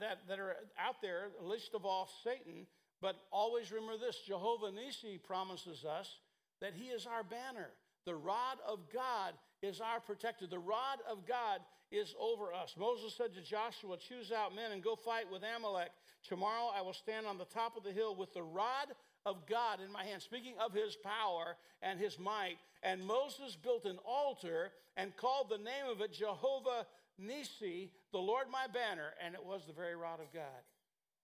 [0.00, 2.66] that, that are out there, least of all Satan.
[3.00, 6.18] But always remember this Jehovah Nisi promises us
[6.60, 7.70] that he is our banner.
[8.04, 10.46] The rod of God is our protector.
[10.46, 11.60] The rod of God
[11.90, 12.74] is over us.
[12.78, 15.90] Moses said to Joshua, Choose out men and go fight with Amalek.
[16.28, 18.88] Tomorrow I will stand on the top of the hill with the rod
[19.26, 22.56] of God in my hand, speaking of his power and his might.
[22.82, 26.86] And Moses built an altar and called the name of it Jehovah
[27.18, 30.64] Nisi, the Lord my banner, and it was the very rod of God.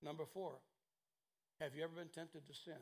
[0.03, 0.53] Number four,
[1.61, 2.75] have you ever been tempted to sin?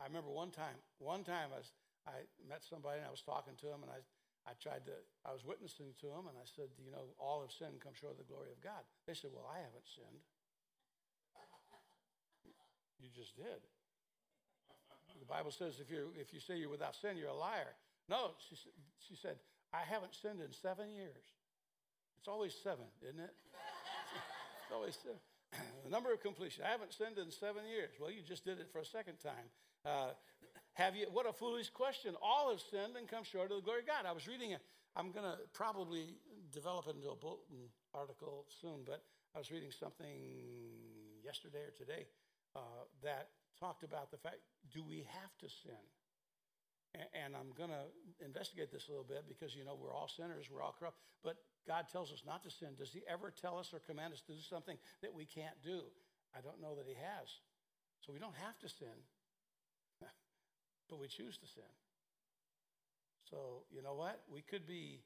[0.00, 1.72] I remember one time, one time I, was,
[2.06, 2.12] I
[2.48, 3.98] met somebody and I was talking to him and I,
[4.48, 4.96] I tried to,
[5.28, 8.16] I was witnessing to him and I said, you know, all have sinned come short
[8.16, 8.80] of the glory of God.
[9.04, 10.24] They said, well, I haven't sinned.
[12.96, 13.60] You just did.
[15.20, 17.76] The Bible says if, you if you say you're without sin, you're a liar.
[18.08, 18.56] No, she,
[19.04, 19.36] she said,
[19.76, 21.28] I haven't sinned in seven years.
[22.16, 23.34] It's always seven, isn't it?
[24.64, 25.20] it's always seven.
[25.84, 26.64] the number of completion.
[26.64, 27.92] I haven't sinned in seven years.
[28.00, 29.52] Well, you just did it for a second time.
[29.84, 30.16] Uh,
[30.78, 31.06] have you?
[31.10, 32.14] What a foolish question.
[32.22, 34.06] All have sinned and come short of the glory of God.
[34.06, 34.62] I was reading it.
[34.94, 36.14] I'm going to probably
[36.54, 39.02] develop it into a bulletin article soon, but
[39.34, 40.14] I was reading something
[41.22, 42.06] yesterday or today
[42.54, 44.38] uh, that talked about the fact
[44.72, 45.82] do we have to sin?
[46.94, 47.84] And I'm going to
[48.24, 50.96] investigate this a little bit because, you know, we're all sinners, we're all corrupt.
[51.22, 52.78] But God tells us not to sin.
[52.78, 55.82] Does He ever tell us or command us to do something that we can't do?
[56.32, 57.28] I don't know that He has.
[58.00, 58.94] So we don't have to sin,
[60.88, 61.70] but we choose to sin.
[63.30, 64.20] So, you know what?
[64.32, 65.00] We could be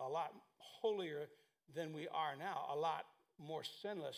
[0.00, 1.28] a lot holier
[1.74, 3.04] than we are now, a lot
[3.38, 4.16] more sinless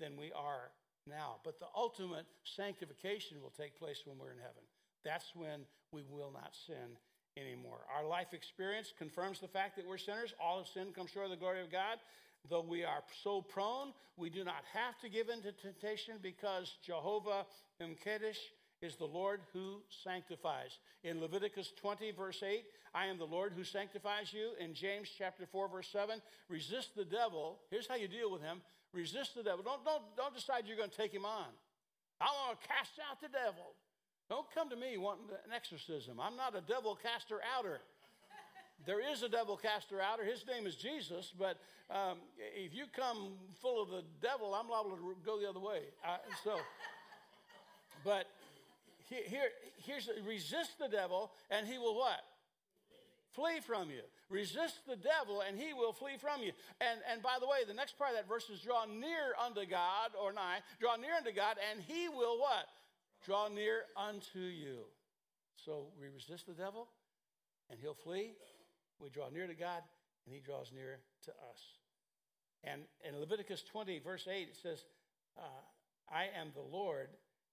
[0.00, 0.70] than we are
[1.06, 1.36] now.
[1.44, 4.62] But the ultimate sanctification will take place when we're in heaven.
[5.04, 6.98] That's when we will not sin
[7.36, 7.80] anymore.
[7.96, 10.34] Our life experience confirms the fact that we're sinners.
[10.42, 11.98] All of sin comes short of the glory of God.
[12.48, 16.76] Though we are so prone, we do not have to give in to temptation because
[16.84, 17.46] Jehovah
[17.80, 18.38] Mkedesh
[18.80, 20.78] is the Lord who sanctifies.
[21.04, 22.64] In Leviticus 20, verse 8,
[22.94, 24.50] I am the Lord who sanctifies you.
[24.60, 27.58] In James chapter 4, verse 7, resist the devil.
[27.70, 28.60] Here's how you deal with him
[28.94, 29.62] resist the devil.
[29.62, 31.46] Don't, don't, don't decide you're going to take him on.
[32.20, 33.76] I want to cast out the devil.
[34.28, 36.20] Don't come to me wanting an exorcism.
[36.20, 37.80] I'm not a devil caster outer.
[38.86, 40.24] There is a devil caster outer.
[40.24, 41.32] His name is Jesus.
[41.36, 41.58] But
[41.90, 45.80] um, if you come full of the devil, I'm liable to go the other way.
[46.44, 46.56] So,
[48.04, 48.26] but
[49.08, 52.20] here, here's resist the devil, and he will what?
[53.32, 54.02] Flee from you.
[54.30, 56.52] Resist the devil, and he will flee from you.
[56.80, 59.64] And, and by the way, the next part of that verse is draw near unto
[59.64, 62.66] God, or nigh, draw near unto God, and he will what?
[63.24, 64.84] Draw near unto you.
[65.64, 66.88] So we resist the devil,
[67.70, 68.32] and he'll flee.
[69.00, 69.82] We draw near to God,
[70.26, 71.60] and he draws near to us.
[72.64, 74.84] And in Leviticus 20, verse 8, it says,
[75.38, 75.62] uh,
[76.12, 77.08] I am the Lord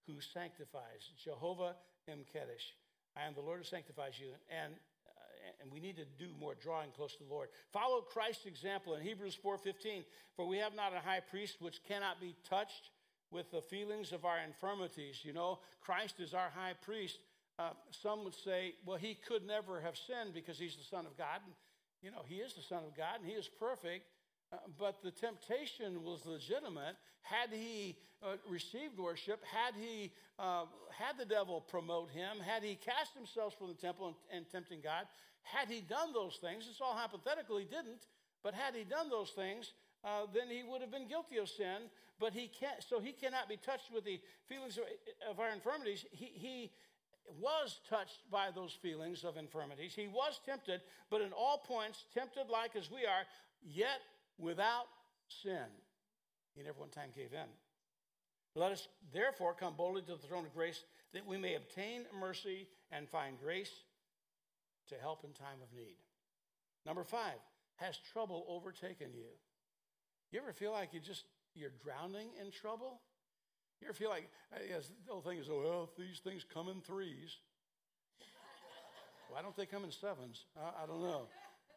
[0.08, 1.76] who sanctifies, Jehovah
[2.10, 2.74] Mkedesh.
[3.16, 4.28] I am the Lord who sanctifies you.
[4.50, 7.50] And, uh, and we need to do more drawing close to the Lord.
[7.72, 10.04] Follow Christ's example in Hebrews 4.15.
[10.36, 12.92] For we have not a high priest which cannot be touched
[13.32, 15.22] with the feelings of our infirmities.
[15.24, 17.20] You know, Christ is our high priest.
[17.58, 21.18] Uh, some would say, well, he could never have sinned because he's the Son of
[21.18, 21.40] God.
[21.46, 21.54] And,
[22.02, 24.06] you know, he is the Son of God and he is perfect.
[24.80, 26.96] But the temptation was legitimate.
[27.22, 32.76] Had he uh, received worship, had he uh, had the devil promote him, had he
[32.76, 35.06] cast himself from the temple and, and tempting God,
[35.44, 38.08] had he done those things, it's all hypothetical, he didn't,
[38.44, 41.90] but had he done those things, uh, then he would have been guilty of sin.
[42.20, 44.86] But he can't, so he cannot be touched with the feelings of,
[45.30, 46.06] of our infirmities.
[46.12, 46.72] He, he
[47.42, 49.94] was touched by those feelings of infirmities.
[49.94, 53.26] He was tempted, but in all points, tempted like as we are,
[53.62, 54.00] yet
[54.38, 54.88] without
[55.44, 55.68] sin.
[56.56, 57.50] He never one time gave in.
[58.56, 60.84] Let us therefore come boldly to the throne of grace
[61.14, 63.72] that we may obtain mercy and find grace
[64.90, 65.98] to help in time of need.
[66.86, 67.40] Number five,
[67.78, 69.28] has trouble overtaken you?
[70.32, 73.02] You ever feel like you just you're drowning in trouble?
[73.82, 74.30] You ever feel like
[74.70, 77.38] yes, the whole thing is, oh, well, these things come in threes.
[79.30, 80.46] Why don't they come in sevens?
[80.56, 81.28] I, I don't know.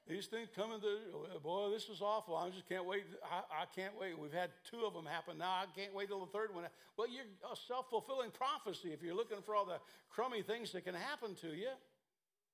[0.08, 2.34] These things coming to, boy, this is awful.
[2.34, 3.04] I just can't wait.
[3.22, 4.18] I, I, can't wait.
[4.18, 5.50] We've had two of them happen now.
[5.50, 6.64] I can't wait till the third one.
[6.96, 10.86] Well, you're a self fulfilling prophecy if you're looking for all the crummy things that
[10.86, 11.68] can happen to you.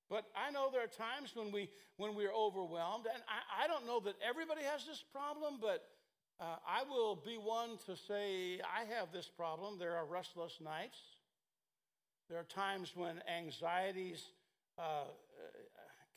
[0.09, 3.05] But I know there are times when, we, when we're overwhelmed.
[3.11, 5.87] And I, I don't know that everybody has this problem, but
[6.41, 9.79] uh, I will be one to say I have this problem.
[9.79, 10.99] There are restless nights.
[12.29, 14.23] There are times when anxieties
[14.77, 15.05] uh,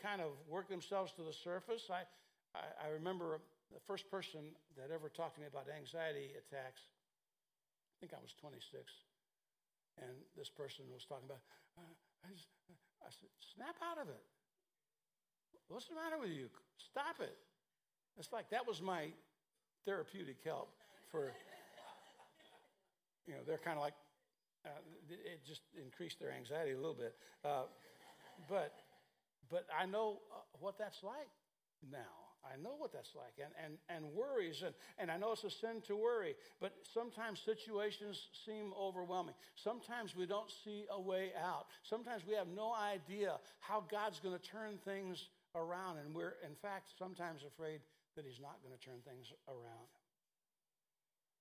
[0.03, 1.90] kind of work themselves to the surface.
[1.90, 2.07] I,
[2.55, 3.40] I, I, remember
[3.74, 8.32] the first person that ever talked to me about anxiety attacks, I think I was
[8.40, 8.62] 26,
[9.99, 11.42] and this person was talking about,
[11.76, 11.92] uh,
[12.22, 12.49] I, just,
[13.03, 14.22] I said, snap out of it.
[15.68, 16.49] What's the matter with you?
[16.78, 17.36] Stop it.
[18.16, 19.11] It's like that was my
[19.84, 20.70] therapeutic help
[21.11, 21.30] for,
[23.26, 23.94] you know, they're kind of like,
[24.64, 24.80] uh,
[25.11, 27.14] it just increased their anxiety a little bit.
[27.44, 27.68] Uh,
[28.49, 28.72] but
[29.51, 31.30] but I know uh, what that's like
[31.90, 32.28] now.
[32.44, 35.51] I know what that's like, and, and, and worries, and, and I know it's a
[35.51, 39.34] sin to worry, but sometimes situations seem overwhelming.
[39.57, 41.66] Sometimes we don't see a way out.
[41.82, 46.55] Sometimes we have no idea how God's going to turn things around, and we're, in
[46.62, 47.80] fact, sometimes afraid
[48.16, 49.90] that He's not going to turn things around.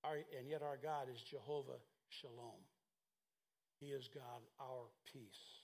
[0.03, 1.79] Our, and yet, our God is Jehovah
[2.09, 2.61] Shalom.
[3.79, 5.56] He is God, our peace.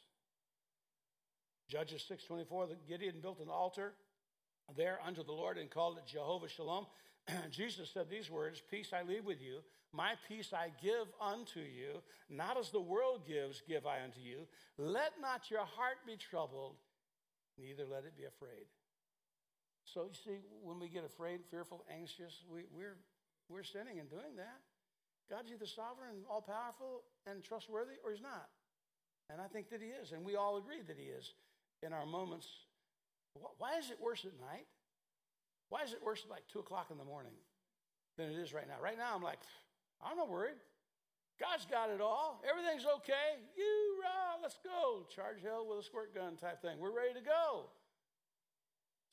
[1.74, 3.96] Judges 6:24, Gideon built an altar
[4.78, 6.86] there unto the Lord and called it Jehovah Shalom.
[7.50, 12.04] Jesus said these words, Peace I leave with you, my peace I give unto you,
[12.30, 14.46] not as the world gives, give I unto you.
[14.78, 16.76] Let not your heart be troubled,
[17.58, 18.70] neither let it be afraid.
[19.84, 22.98] So you see, when we get afraid, fearful, anxious, we, we're,
[23.50, 24.62] we're sinning and doing that.
[25.28, 28.50] God's either sovereign, all powerful, and trustworthy, or he's not.
[29.32, 31.34] And I think that he is, and we all agree that he is
[31.86, 32.48] in our moments.
[33.58, 34.68] Why is it worse at night?
[35.70, 37.34] Why is it worse at like 2 o'clock in the morning
[38.18, 38.76] than it is right now?
[38.82, 39.40] Right now, I'm like,
[40.04, 40.58] I'm not worried.
[41.40, 42.42] God's got it all.
[42.48, 43.42] Everything's okay.
[43.58, 45.08] You rah, let's go.
[45.14, 46.78] Charge hell with a squirt gun type thing.
[46.80, 47.72] We're ready to go.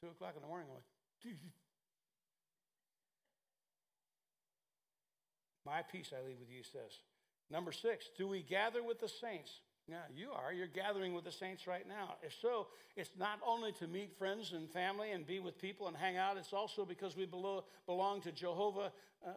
[0.03, 1.37] Two o'clock in the morning, I'm like,
[5.67, 6.99] My peace I leave with you, says.
[7.51, 9.51] Number six, do we gather with the saints?
[9.91, 10.53] Yeah, you are.
[10.53, 12.15] You're gathering with the saints right now.
[12.23, 15.97] If so, it's not only to meet friends and family and be with people and
[15.97, 18.93] hang out, it's also because we belo- belong to Jehovah
[19.27, 19.31] uh,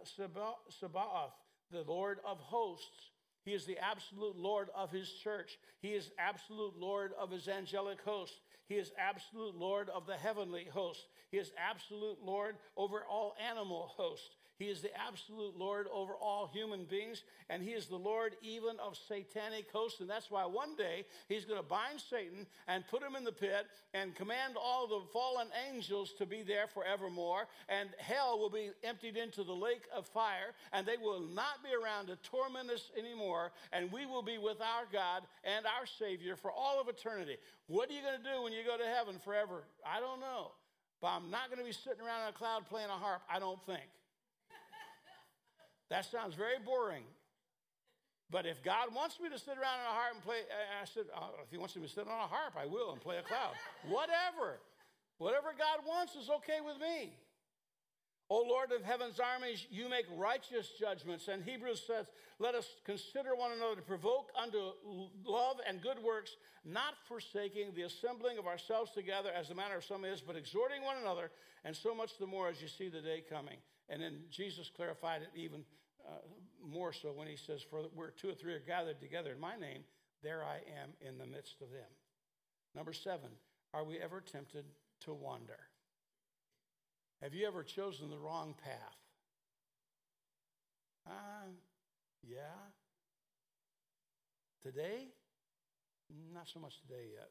[0.69, 1.31] Sabaoth,
[1.71, 3.09] the Lord of hosts.
[3.45, 5.57] He is the absolute Lord of his church.
[5.81, 8.33] He is absolute Lord of his angelic host.
[8.67, 11.01] He is absolute Lord of the heavenly host.
[11.31, 14.35] He is absolute Lord over all animal hosts.
[14.59, 18.79] He is the absolute Lord over all human beings, and He is the Lord even
[18.79, 19.99] of satanic hosts.
[19.99, 23.31] And that's why one day He's going to bind Satan and put him in the
[23.31, 27.47] pit and command all the fallen angels to be there forevermore.
[27.67, 31.69] And hell will be emptied into the lake of fire, and they will not be
[31.73, 33.51] around to torment us anymore.
[33.71, 37.37] And we will be with our God and our Savior for all of eternity.
[37.67, 39.63] What are you going to do when you go to heaven forever?
[39.85, 40.51] I don't know.
[41.01, 43.39] But I'm not going to be sitting around in a cloud playing a harp, I
[43.39, 43.83] don't think.
[45.93, 47.03] That sounds very boring.
[48.31, 50.41] But if God wants me to sit around on a harp and play,
[50.81, 52.99] I said, oh, if He wants me to sit on a harp, I will and
[52.99, 53.53] play a cloud.
[53.87, 54.57] Whatever.
[55.19, 57.13] Whatever God wants is okay with me.
[58.31, 61.27] O Lord of heaven's armies, you make righteous judgments.
[61.27, 62.07] And Hebrews says,
[62.39, 64.73] Let us consider one another to provoke unto
[65.23, 66.31] love and good works,
[66.65, 70.81] not forsaking the assembling of ourselves together as the manner of some is, but exhorting
[70.81, 71.29] one another,
[71.63, 73.57] and so much the more as you see the day coming.
[73.89, 75.65] And then Jesus clarified it even
[76.07, 76.17] uh,
[76.65, 79.55] more so when he says, For where two or three are gathered together in my
[79.55, 79.83] name,
[80.21, 81.89] there I am in the midst of them.
[82.75, 83.29] Number seven,
[83.73, 84.65] are we ever tempted
[85.01, 85.59] to wander?
[87.21, 88.97] Have you ever chosen the wrong path?
[91.07, 91.49] Uh,
[92.27, 92.37] yeah.
[94.63, 95.07] Today?
[96.33, 97.29] Not so much today yet,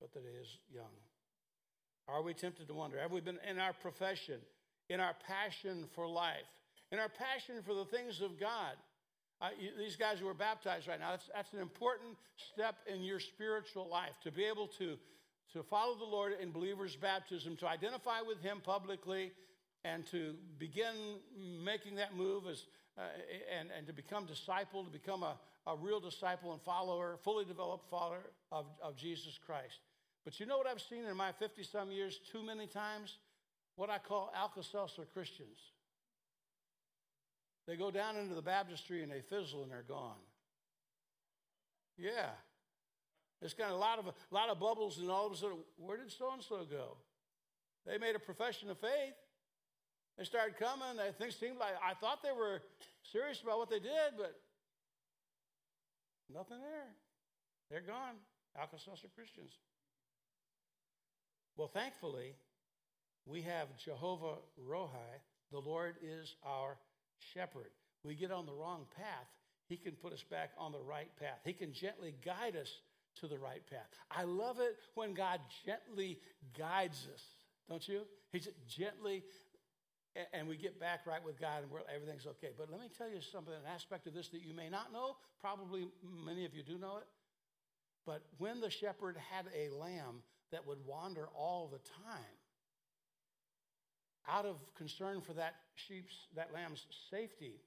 [0.00, 0.92] but today is young.
[2.08, 2.98] Are we tempted to wander?
[3.00, 4.40] Have we been in our profession,
[4.90, 6.50] in our passion for life,
[6.94, 8.78] in our passion for the things of God?
[9.42, 13.02] Uh, you, these guys who are baptized right now, that's, that's an important step in
[13.02, 14.96] your spiritual life to be able to,
[15.52, 19.32] to follow the Lord in believers' baptism, to identify with Him publicly,
[19.84, 21.18] and to begin
[21.64, 22.64] making that move as,
[22.96, 23.02] uh,
[23.58, 25.34] and, and to become disciple, to become a,
[25.66, 29.80] a real disciple and follower, fully developed follower of, of Jesus Christ.
[30.24, 33.18] But you know what I've seen in my 50 some years too many times?
[33.74, 35.58] What I call Alka Seltzer Christians.
[37.66, 40.20] They go down into the baptistry and they fizzle and they're gone.
[41.96, 42.30] Yeah.
[43.40, 45.98] It's got a lot of a lot of bubbles, and all of a sudden, where
[45.98, 46.96] did so and so go?
[47.86, 49.14] They made a profession of faith.
[50.16, 50.96] They started coming.
[50.96, 52.62] They, things seemed like I thought they were
[53.12, 54.34] serious about what they did, but
[56.32, 56.88] nothing there.
[57.70, 58.14] They're gone.
[58.58, 59.52] Alka-Seltzer Christians.
[61.56, 62.36] Well, thankfully,
[63.26, 65.20] we have Jehovah Rohi.
[65.50, 66.78] The Lord is our
[67.18, 67.70] shepherd.
[68.04, 69.28] We get on the wrong path,
[69.68, 71.40] He can put us back on the right path.
[71.44, 72.80] He can gently guide us
[73.20, 73.86] to the right path.
[74.10, 76.18] I love it when God gently
[76.58, 77.22] guides us,
[77.68, 78.02] don't you?
[78.32, 79.22] He gently,
[80.32, 82.50] and we get back right with God and everything's okay.
[82.56, 85.16] But let me tell you something, an aspect of this that you may not know.
[85.40, 85.88] Probably
[86.26, 87.06] many of you do know it.
[88.06, 92.36] But when the shepherd had a lamb that would wander all the time,
[94.28, 97.60] out of concern for that sheep's, that lamb's safety,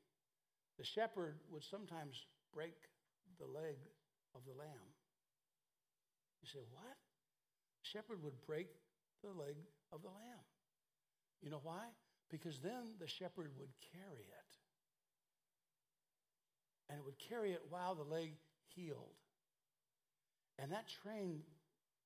[0.77, 2.75] the shepherd would sometimes break
[3.39, 3.77] the leg
[4.35, 4.87] of the lamb.
[6.41, 6.97] You say, what?
[7.83, 8.67] Shepherd would break
[9.23, 9.55] the leg
[9.91, 10.45] of the lamb.
[11.41, 11.85] You know why?
[12.29, 14.51] Because then the shepherd would carry it.
[16.89, 18.33] And it would carry it while the leg
[18.75, 19.17] healed.
[20.59, 21.43] And that trained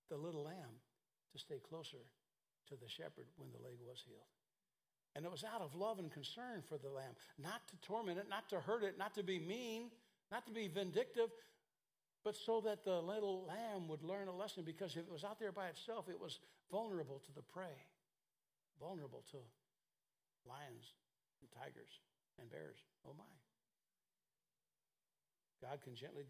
[0.09, 0.75] the little lamb
[1.31, 2.03] to stay closer
[2.67, 4.27] to the shepherd when the leg was healed.
[5.15, 8.27] And it was out of love and concern for the lamb, not to torment it,
[8.29, 9.91] not to hurt it, not to be mean,
[10.31, 11.29] not to be vindictive,
[12.23, 15.39] but so that the little lamb would learn a lesson because if it was out
[15.39, 16.39] there by itself, it was
[16.71, 17.75] vulnerable to the prey,
[18.79, 19.37] vulnerable to
[20.47, 20.95] lions
[21.41, 21.99] and tigers
[22.39, 22.77] and bears.
[23.05, 23.25] Oh my.
[25.61, 26.23] God can gently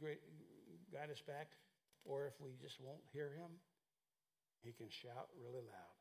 [0.92, 1.48] guide us back,
[2.04, 3.52] or if we just won't hear him,
[4.64, 6.01] he can shout really loud.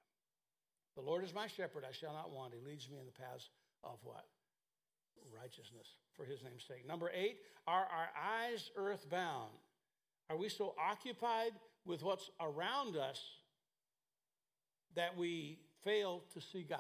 [0.97, 2.53] The Lord is my shepherd, I shall not want.
[2.53, 3.49] He leads me in the paths
[3.85, 4.25] of what?
[5.35, 5.87] Righteousness
[6.17, 6.87] for his name's sake.
[6.87, 9.51] Number eight, are our eyes earthbound?
[10.29, 11.53] Are we so occupied
[11.85, 13.21] with what's around us
[14.97, 16.79] that we fail to see God?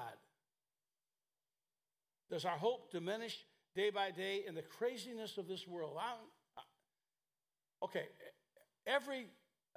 [2.31, 3.39] Does our hope diminish
[3.75, 5.97] day by day in the craziness of this world?
[5.99, 6.15] I,
[7.85, 8.07] okay,
[8.87, 9.27] every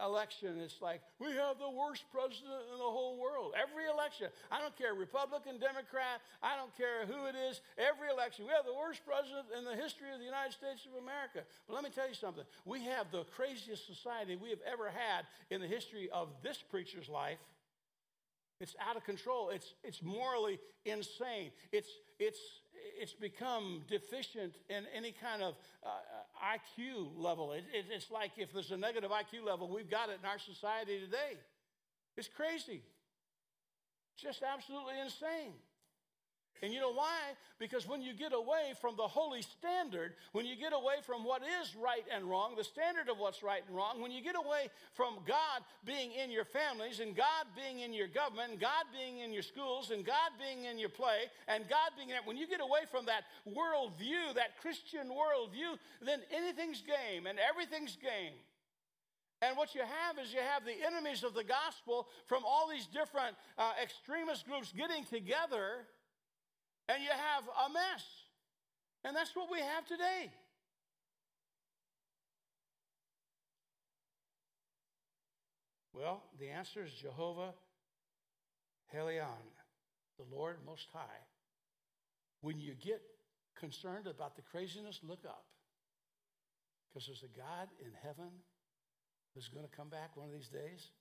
[0.01, 3.53] election, it's like, we have the worst president in the whole world.
[3.53, 8.45] Every election, I don't care, Republican, Democrat, I don't care who it is, every election,
[8.45, 11.45] we have the worst president in the history of the United States of America.
[11.67, 15.25] But let me tell you something we have the craziest society we have ever had
[15.49, 17.39] in the history of this preacher's life.
[18.59, 19.49] It's out of control.
[19.49, 21.51] It's, it's morally insane.
[21.71, 21.89] It's,
[22.19, 22.39] it's,
[22.97, 25.89] it's become deficient in any kind of uh,
[26.43, 27.53] IQ level.
[27.53, 30.39] It, it, it's like if there's a negative IQ level, we've got it in our
[30.39, 31.39] society today.
[32.17, 32.81] It's crazy.
[34.17, 35.53] Just absolutely insane.
[36.61, 37.35] And you know why?
[37.59, 41.41] Because when you get away from the holy standard, when you get away from what
[41.41, 44.69] is right and wrong, the standard of what's right and wrong, when you get away
[44.93, 49.19] from God being in your families and God being in your government and God being
[49.19, 52.47] in your schools and God being in your play and God being in when you
[52.47, 58.33] get away from that worldview, that Christian worldview, then anything's game and everything's game.
[59.41, 62.87] And what you have is you have the enemies of the gospel from all these
[62.87, 65.83] different uh, extremist groups getting together
[66.89, 68.03] and you have a mess.
[69.03, 70.31] And that's what we have today.
[75.93, 77.53] Well, the answer is Jehovah
[78.95, 79.45] Elyon,
[80.17, 81.21] the Lord Most High.
[82.41, 83.01] When you get
[83.59, 85.45] concerned about the craziness, look up.
[86.93, 88.29] Because there's a God in heaven
[89.33, 90.91] who's going to come back one of these days.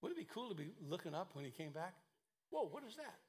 [0.00, 1.94] Wouldn't it be cool to be looking up when he came back?
[2.50, 3.23] Whoa, what is that?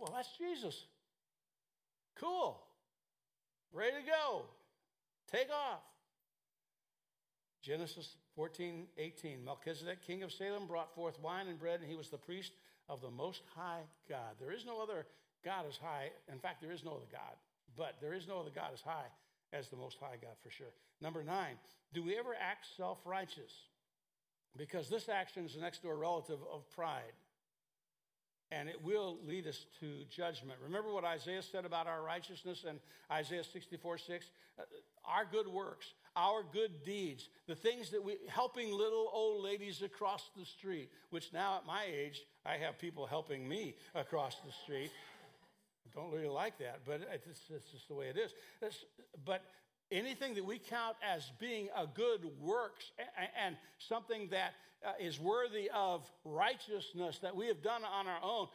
[0.00, 0.86] Well, that's Jesus.
[2.18, 2.58] Cool.
[3.72, 4.42] Ready to go.
[5.30, 5.82] Take off.
[7.62, 9.44] Genesis 14, 18.
[9.44, 12.52] Melchizedek, king of Salem, brought forth wine and bread, and he was the priest
[12.88, 14.36] of the Most High God.
[14.40, 15.06] There is no other
[15.44, 16.10] God as high.
[16.32, 17.36] In fact, there is no other God,
[17.76, 19.06] but there is no other God as high
[19.52, 20.72] as the Most High God for sure.
[21.02, 21.56] Number nine,
[21.92, 23.52] do we ever act self righteous?
[24.56, 27.12] Because this action is the next door relative of pride
[28.52, 30.58] and it will lead us to judgment.
[30.62, 32.80] Remember what Isaiah said about our righteousness in
[33.10, 34.26] Isaiah 64 6?
[34.58, 34.62] Uh,
[35.04, 35.86] our good works,
[36.16, 41.32] our good deeds, the things that we, helping little old ladies across the street, which
[41.32, 44.90] now at my age, I have people helping me across the street.
[45.94, 48.32] Don't really like that, but it's, it's just the way it is.
[48.60, 48.84] It's,
[49.24, 49.42] but
[49.90, 52.92] anything that we count as being a good works
[53.44, 54.52] and something that
[54.84, 58.46] uh, is worthy of righteousness that we have done on our own.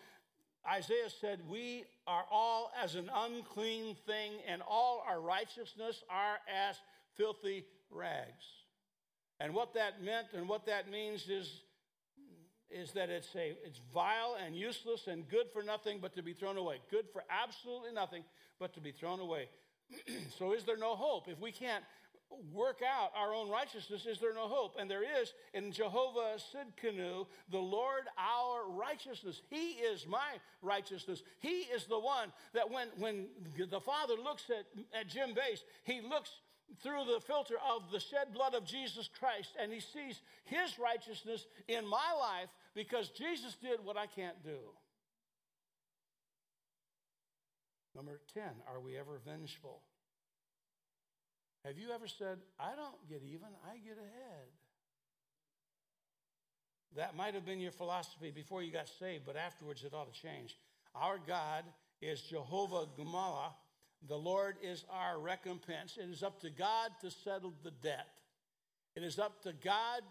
[0.68, 6.78] Isaiah said, We are all as an unclean thing, and all our righteousness are as
[7.16, 8.46] filthy rags.
[9.40, 11.62] And what that meant and what that means is,
[12.72, 16.34] is that it's, a, it's vile and useless and good for nothing but to be
[16.34, 16.78] thrown away.
[16.90, 18.24] Good for absolutely nothing
[18.60, 19.50] but to be thrown away.
[20.40, 21.28] so, is there no hope?
[21.28, 21.84] If we can't
[22.54, 24.76] work out our own righteousness, is there no hope?
[24.80, 29.42] And there is in Jehovah Sidkenu, the Lord our righteousness.
[29.50, 31.24] He is my righteousness.
[31.40, 33.28] He is the one that when, when
[33.70, 34.66] the Father looks at,
[35.00, 36.32] at Jim Bass, he looks
[36.82, 41.46] through the filter of the shed blood of Jesus Christ and he sees his righteousness
[41.68, 44.58] in my life because Jesus did what I can't do.
[47.96, 49.82] Number 10, are we ever vengeful?
[51.64, 54.48] Have you ever said, I don't get even, I get ahead?
[56.96, 60.22] That might have been your philosophy before you got saved, but afterwards it ought to
[60.22, 60.58] change.
[60.93, 61.64] Our God
[62.02, 63.54] is Jehovah Gemulah.
[64.08, 65.98] The Lord is our recompense.
[65.98, 68.08] It is up to God to settle the debt.
[68.96, 70.02] It is up to God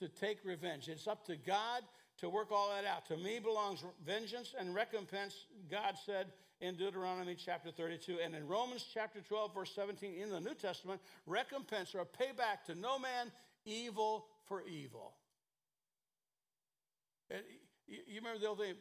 [0.00, 0.88] to take revenge.
[0.88, 1.82] It's up to God
[2.18, 3.06] to work all that out.
[3.06, 6.26] To me belongs vengeance and recompense, God said
[6.60, 8.18] in Deuteronomy chapter 32.
[8.22, 12.74] And in Romans chapter 12, verse 17 in the New Testament, recompense or payback to
[12.74, 13.30] no man
[13.64, 15.14] evil for evil.
[17.86, 18.74] You remember the old thing,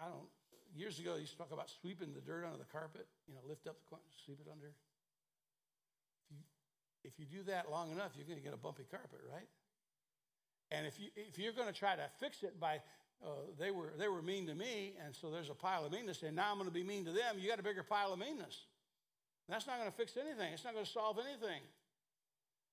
[0.00, 0.28] I don't,
[0.76, 3.40] years ago, they used to talk about sweeping the dirt under the carpet, you know,
[3.48, 4.72] lift up the carpet, sweep it under.
[6.28, 6.42] If you,
[7.04, 9.48] if you do that long enough, you're going to get a bumpy carpet, right?
[10.70, 12.80] And if, you, if you're going to try to fix it by
[13.24, 16.22] uh, they, were, they were mean to me, and so there's a pile of meanness,
[16.22, 17.36] and now I'm going to be mean to them.
[17.38, 18.66] You got a bigger pile of meanness.
[19.48, 21.60] That's not going to fix anything, it's not going to solve anything.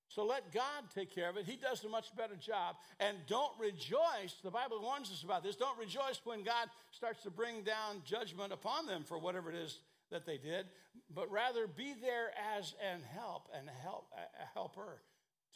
[0.08, 1.46] So let God take care of it.
[1.46, 2.76] He does a much better job.
[3.00, 5.56] And don't rejoice, the Bible warns us about this.
[5.56, 9.78] Don't rejoice when God starts to bring down judgment upon them for whatever it is
[10.10, 10.66] that they did,
[11.14, 15.00] but rather be there as an help and help a helper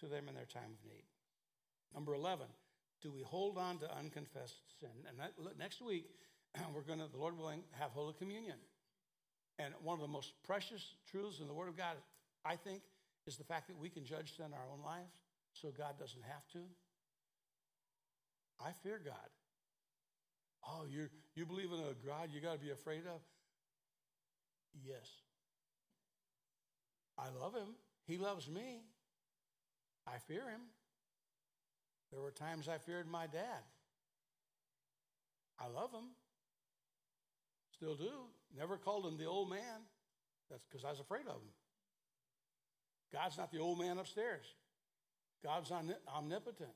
[0.00, 1.04] to them in their time of need.
[1.94, 2.46] Number 11,
[3.06, 4.90] do we hold on to unconfessed sin?
[5.08, 6.10] And that, next week,
[6.74, 8.56] we're going to, the Lord willing, have Holy Communion.
[9.60, 11.94] And one of the most precious truths in the Word of God,
[12.44, 12.82] I think,
[13.24, 15.14] is the fact that we can judge sin in our own lives.
[15.52, 16.58] so God doesn't have to?
[18.60, 19.30] I fear God.
[20.68, 23.20] Oh, you you believe in a God you got to be afraid of?
[24.84, 25.06] Yes.
[27.16, 27.76] I love him.
[28.06, 28.80] He loves me.
[30.08, 30.60] I fear him.
[32.12, 33.62] There were times I feared my dad.
[35.58, 36.10] I love him.
[37.74, 38.10] Still do.
[38.56, 39.82] Never called him the old man.
[40.50, 41.52] That's because I was afraid of him.
[43.12, 44.46] God's not the old man upstairs.
[45.44, 46.70] God's omnipotent.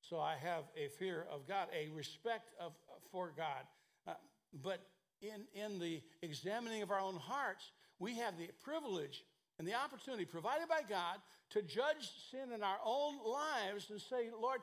[0.00, 2.72] So I have a fear of God, a respect of,
[3.10, 3.64] for God.
[4.06, 4.14] Uh,
[4.62, 4.80] but
[5.20, 9.24] in, in the examining of our own hearts, we have the privilege
[9.58, 11.18] and the opportunity provided by God
[11.50, 14.60] to judge sin in our own lives and say, Lord,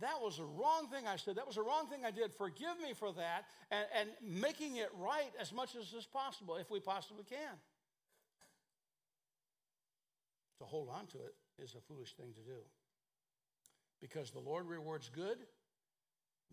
[0.00, 1.36] that was a wrong thing I said.
[1.36, 2.32] That was a wrong thing I did.
[2.32, 3.44] Forgive me for that.
[3.70, 7.56] And, and making it right as much as is possible, if we possibly can.
[10.58, 12.60] To hold on to it is a foolish thing to do.
[14.00, 15.38] Because the Lord rewards good,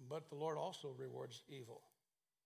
[0.10, 1.82] but the Lord also rewards evil.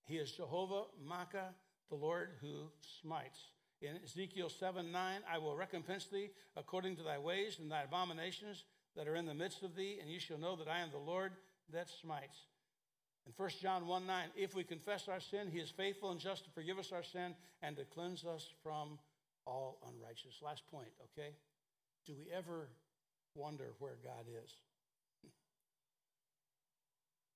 [0.04, 1.54] He is Jehovah Makkah,
[1.88, 2.70] the Lord who
[3.00, 3.38] smites.
[3.82, 8.64] In Ezekiel 7 9, I will recompense thee according to thy ways and thy abominations
[8.96, 10.98] that are in the midst of thee, and ye shall know that I am the
[10.98, 11.32] Lord
[11.72, 12.38] that smites.
[13.26, 16.44] In 1 John 1 9, if we confess our sin, he is faithful and just
[16.44, 18.98] to forgive us our sin and to cleanse us from
[19.46, 20.40] all unrighteousness.
[20.42, 21.30] Last point, okay?
[22.06, 22.68] Do we ever
[23.34, 24.50] wonder where God is?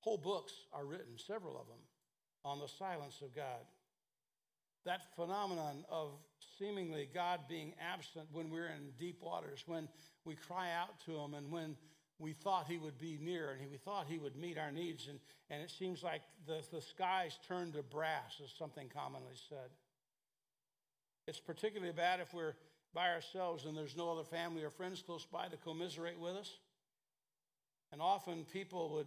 [0.01, 1.83] Whole books are written, several of them,
[2.45, 3.67] on the silence of God.
[4.87, 6.13] That phenomenon of
[6.61, 9.89] seemingly God being absent when we're in deep waters, when
[10.25, 11.77] we cry out to Him, and when
[12.19, 15.19] we thought He would be near and we thought He would meet our needs, and,
[15.49, 19.71] and it seems like the, the skies turn to brass, as something commonly said.
[21.27, 22.55] It's particularly bad if we're
[22.93, 26.59] by ourselves and there's no other family or friends close by to commiserate with us.
[27.93, 29.07] And often people would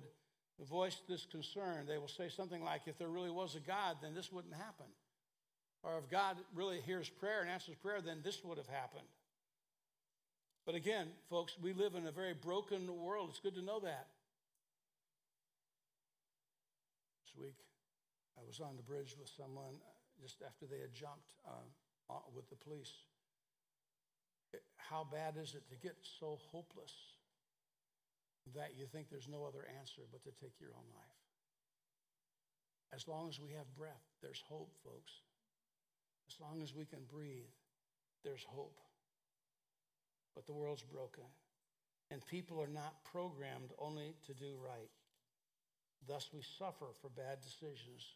[0.67, 1.85] voice this concern.
[1.87, 4.85] They will say something like, if there really was a God, then this wouldn't happen.
[5.83, 9.07] Or if God really hears prayer and answers prayer, then this would have happened.
[10.65, 13.29] But again, folks, we live in a very broken world.
[13.29, 14.07] It's good to know that.
[17.25, 17.59] This week,
[18.39, 19.75] I was on the bridge with someone
[20.21, 22.93] just after they had jumped uh, with the police.
[24.77, 26.93] How bad is it to get so hopeless
[28.55, 31.19] that you think there's no other answer but to take your own life?
[32.95, 35.11] As long as we have breath, there's hope, folks.
[36.33, 37.53] As long as we can breathe,
[38.23, 38.79] there's hope.
[40.33, 41.25] But the world's broken,
[42.09, 44.89] and people are not programmed only to do right.
[46.07, 48.15] Thus, we suffer for bad decisions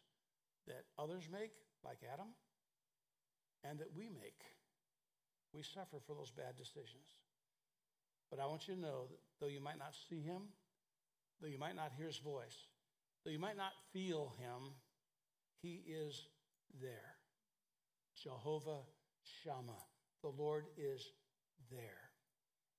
[0.66, 1.52] that others make,
[1.84, 2.26] like Adam,
[3.62, 4.42] and that we make.
[5.54, 7.06] We suffer for those bad decisions.
[8.30, 10.42] But I want you to know that though you might not see him,
[11.40, 12.66] though you might not hear his voice,
[13.24, 14.74] though you might not feel him,
[15.62, 16.26] he is
[16.82, 17.17] there.
[18.22, 18.80] Jehovah
[19.42, 19.84] Shammah.
[20.22, 21.02] The Lord is
[21.70, 22.10] there.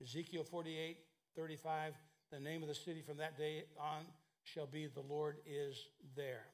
[0.01, 0.97] Ezekiel 48,
[1.35, 1.93] 35,
[2.31, 4.05] the name of the city from that day on
[4.43, 5.77] shall be the Lord is
[6.15, 6.45] there.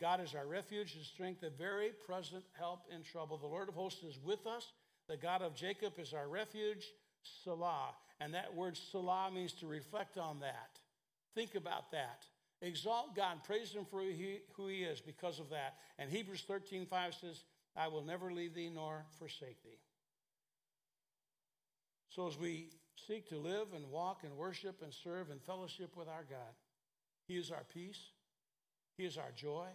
[0.00, 3.36] God is our refuge and strength, a very present help in trouble.
[3.36, 4.72] The Lord of hosts is with us.
[5.08, 6.86] The God of Jacob is our refuge,
[7.44, 7.94] Selah.
[8.20, 10.78] And that word Selah means to reflect on that.
[11.34, 12.24] Think about that.
[12.62, 15.74] Exalt God, praise Him for who He is because of that.
[15.98, 17.42] And Hebrews 13, 5 says,
[17.76, 19.80] I will never leave thee nor forsake thee.
[22.10, 22.68] So, as we
[23.06, 26.54] seek to live and walk and worship and serve and fellowship with our God,
[27.26, 28.00] He is our peace,
[28.98, 29.68] He is our joy,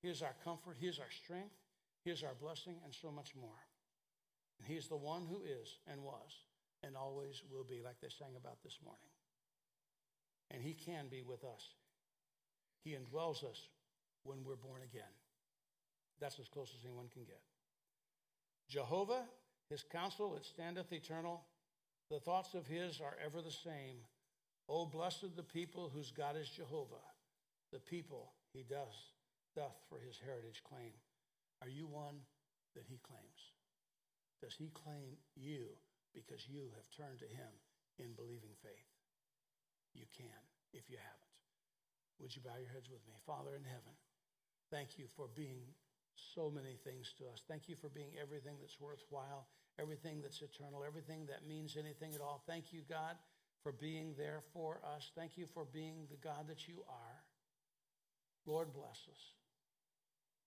[0.00, 1.54] He is our comfort, He is our strength,
[2.04, 3.60] He is our blessing, and so much more.
[4.58, 6.44] And He is the one who is and was
[6.82, 9.12] and always will be, like they sang about this morning.
[10.50, 11.74] And He can be with us.
[12.84, 13.68] He indwells us
[14.24, 15.12] when we're born again.
[16.20, 17.40] That's as close as anyone can get.
[18.68, 19.24] Jehovah,
[19.68, 21.42] his counsel, it standeth eternal.
[22.10, 23.98] The thoughts of his are ever the same.
[24.68, 27.02] Oh, blessed the people whose God is Jehovah,
[27.72, 28.94] the people he does,
[29.56, 30.92] doth for his heritage claim.
[31.62, 32.22] Are you one
[32.76, 33.42] that he claims?
[34.40, 35.74] Does he claim you
[36.14, 37.50] because you have turned to him
[37.98, 38.90] in believing faith?
[39.94, 40.40] You can
[40.72, 41.34] if you haven't.
[42.20, 43.14] Would you bow your heads with me?
[43.26, 43.96] Father in heaven,
[44.70, 45.66] thank you for being
[46.16, 47.42] so many things to us.
[47.48, 49.48] Thank you for being everything that's worthwhile,
[49.78, 52.42] everything that's eternal, everything that means anything at all.
[52.46, 53.16] Thank you, God,
[53.62, 55.10] for being there for us.
[55.14, 57.18] Thank you for being the God that you are.
[58.46, 59.22] Lord, bless us.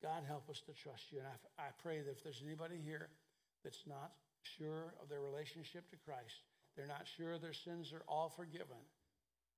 [0.02, 1.20] God, help us to trust you.
[1.20, 3.10] And I, I pray that if there's anybody here
[3.64, 4.12] that's not
[4.42, 6.44] sure of their relationship to Christ,
[6.76, 8.82] They're not sure their sins are all forgiven.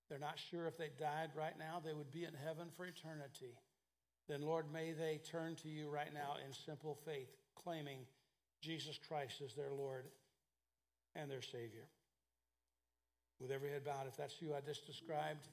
[0.10, 3.58] They're not sure if they died right now, they would be in heaven for eternity.
[4.28, 8.00] Then, Lord, may they turn to you right now in simple faith, claiming
[8.62, 10.06] Jesus Christ as their Lord
[11.16, 11.86] and their Savior.
[13.40, 15.48] With every head bowed, if that's you I just described,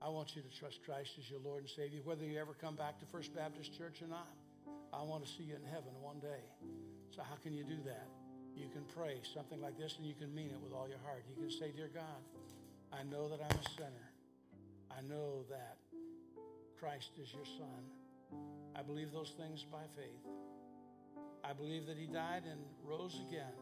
[0.00, 2.74] I want you to trust Christ as your Lord and Savior, whether you ever come
[2.74, 4.28] back to First Baptist Church or not.
[4.92, 6.44] I want to see you in heaven one day.
[7.14, 8.08] So, how can you do that?
[8.54, 11.24] You can pray something like this and you can mean it with all your heart.
[11.28, 12.20] You can say, Dear God,
[12.92, 14.10] I know that I'm a sinner.
[14.90, 15.78] I know that
[16.82, 17.86] Christ is your Son.
[18.74, 20.26] I believe those things by faith.
[21.46, 23.54] I believe that He died and rose again.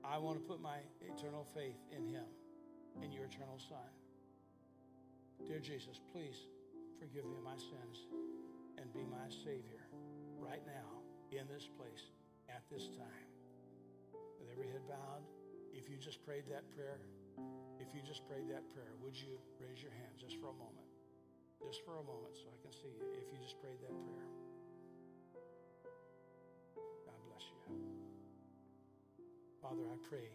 [0.00, 2.24] I want to put my eternal faith in Him,
[3.04, 3.92] in your eternal Son.
[5.44, 6.48] Dear Jesus, please
[6.96, 8.08] forgive me my sins
[8.80, 9.84] and be my Savior
[10.40, 11.04] right now
[11.36, 12.08] in this place
[12.48, 13.28] at this time.
[14.40, 15.28] With every head bowed,
[15.76, 17.04] if you just prayed that prayer,
[17.76, 20.89] if you just prayed that prayer, would you raise your hand just for a moment?
[21.60, 24.30] Just for a moment so I can see you if you just prayed that prayer.
[27.06, 27.60] God bless you.
[29.62, 30.28] Father, I pray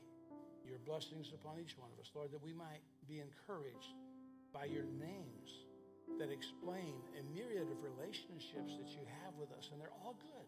[0.63, 3.93] your blessings upon each one of us, Lord, that we might be encouraged
[4.53, 5.49] by your names
[6.17, 10.47] that explain a myriad of relationships that you have with us, and they're all good.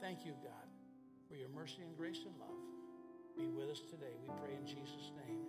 [0.00, 0.68] Thank you, God,
[1.28, 2.60] for your mercy and grace and love.
[3.38, 4.14] Be with us today.
[4.20, 5.42] We pray in Jesus' name.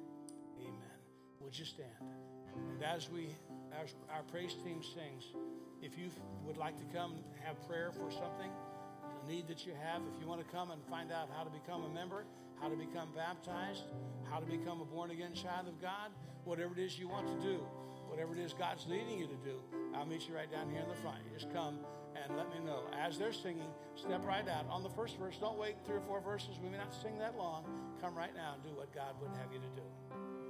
[0.62, 1.00] Amen.
[1.42, 2.45] Would you stand?
[2.74, 3.30] And as we,
[3.82, 5.24] as our praise team sings,
[5.82, 6.10] if you
[6.46, 8.52] would like to come have prayer for something,
[9.22, 11.50] the need that you have, if you want to come and find out how to
[11.50, 12.26] become a member,
[12.62, 13.84] how to become baptized,
[14.30, 16.12] how to become a born again child of God,
[16.44, 17.60] whatever it is you want to do,
[18.08, 19.60] whatever it is God's leading you to do,
[19.96, 21.18] I'll meet you right down here in the front.
[21.26, 21.80] You just come
[22.16, 22.84] and let me know.
[22.98, 24.66] As they're singing, step right out.
[24.70, 26.58] On the first verse, don't wait three or four verses.
[26.64, 27.66] We may not sing that long.
[28.02, 30.45] Come right now and do what God would have you to do.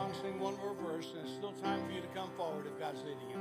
[0.00, 2.78] Song, sing one more verse, and it's still time for you to come forward if
[2.78, 3.39] God's leading you.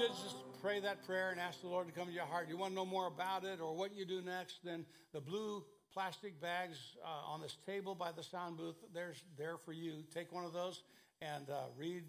[0.00, 2.56] Did just pray that prayer and ask the Lord to come to your heart, you
[2.56, 6.40] want to know more about it or what you do next, then the blue plastic
[6.40, 10.00] bags uh, on this table by the sound booth, there's there for you.
[10.08, 10.84] Take one of those
[11.20, 12.04] and uh, read.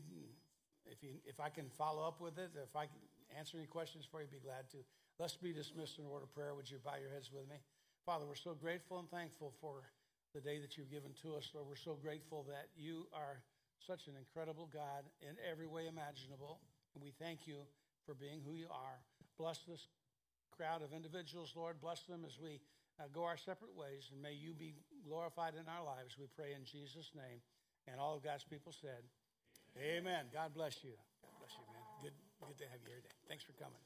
[0.85, 2.95] If, you, if I can follow up with it, if I can
[3.37, 4.77] answer any questions for you, be glad to.
[5.19, 6.55] Let's be dismissed in a word of prayer.
[6.55, 7.57] Would you bow your heads with me?
[8.05, 9.91] Father, we're so grateful and thankful for
[10.33, 11.51] the day that you've given to us.
[11.53, 13.43] Lord, we're so grateful that you are
[13.85, 16.59] such an incredible God in every way imaginable.
[16.95, 17.67] And we thank you
[18.05, 18.99] for being who you are.
[19.37, 19.87] Bless this
[20.55, 21.81] crowd of individuals, Lord.
[21.81, 22.61] Bless them as we
[22.99, 24.75] uh, go our separate ways, and may you be
[25.07, 26.17] glorified in our lives.
[26.19, 27.41] We pray in Jesus' name.
[27.87, 29.01] And all of God's people said,
[29.77, 30.05] Amen.
[30.05, 30.25] Amen.
[30.33, 30.91] God bless you.
[31.23, 31.81] God bless you, man.
[32.03, 32.13] Good,
[32.45, 33.15] good to have you here today.
[33.27, 33.81] Thanks for coming.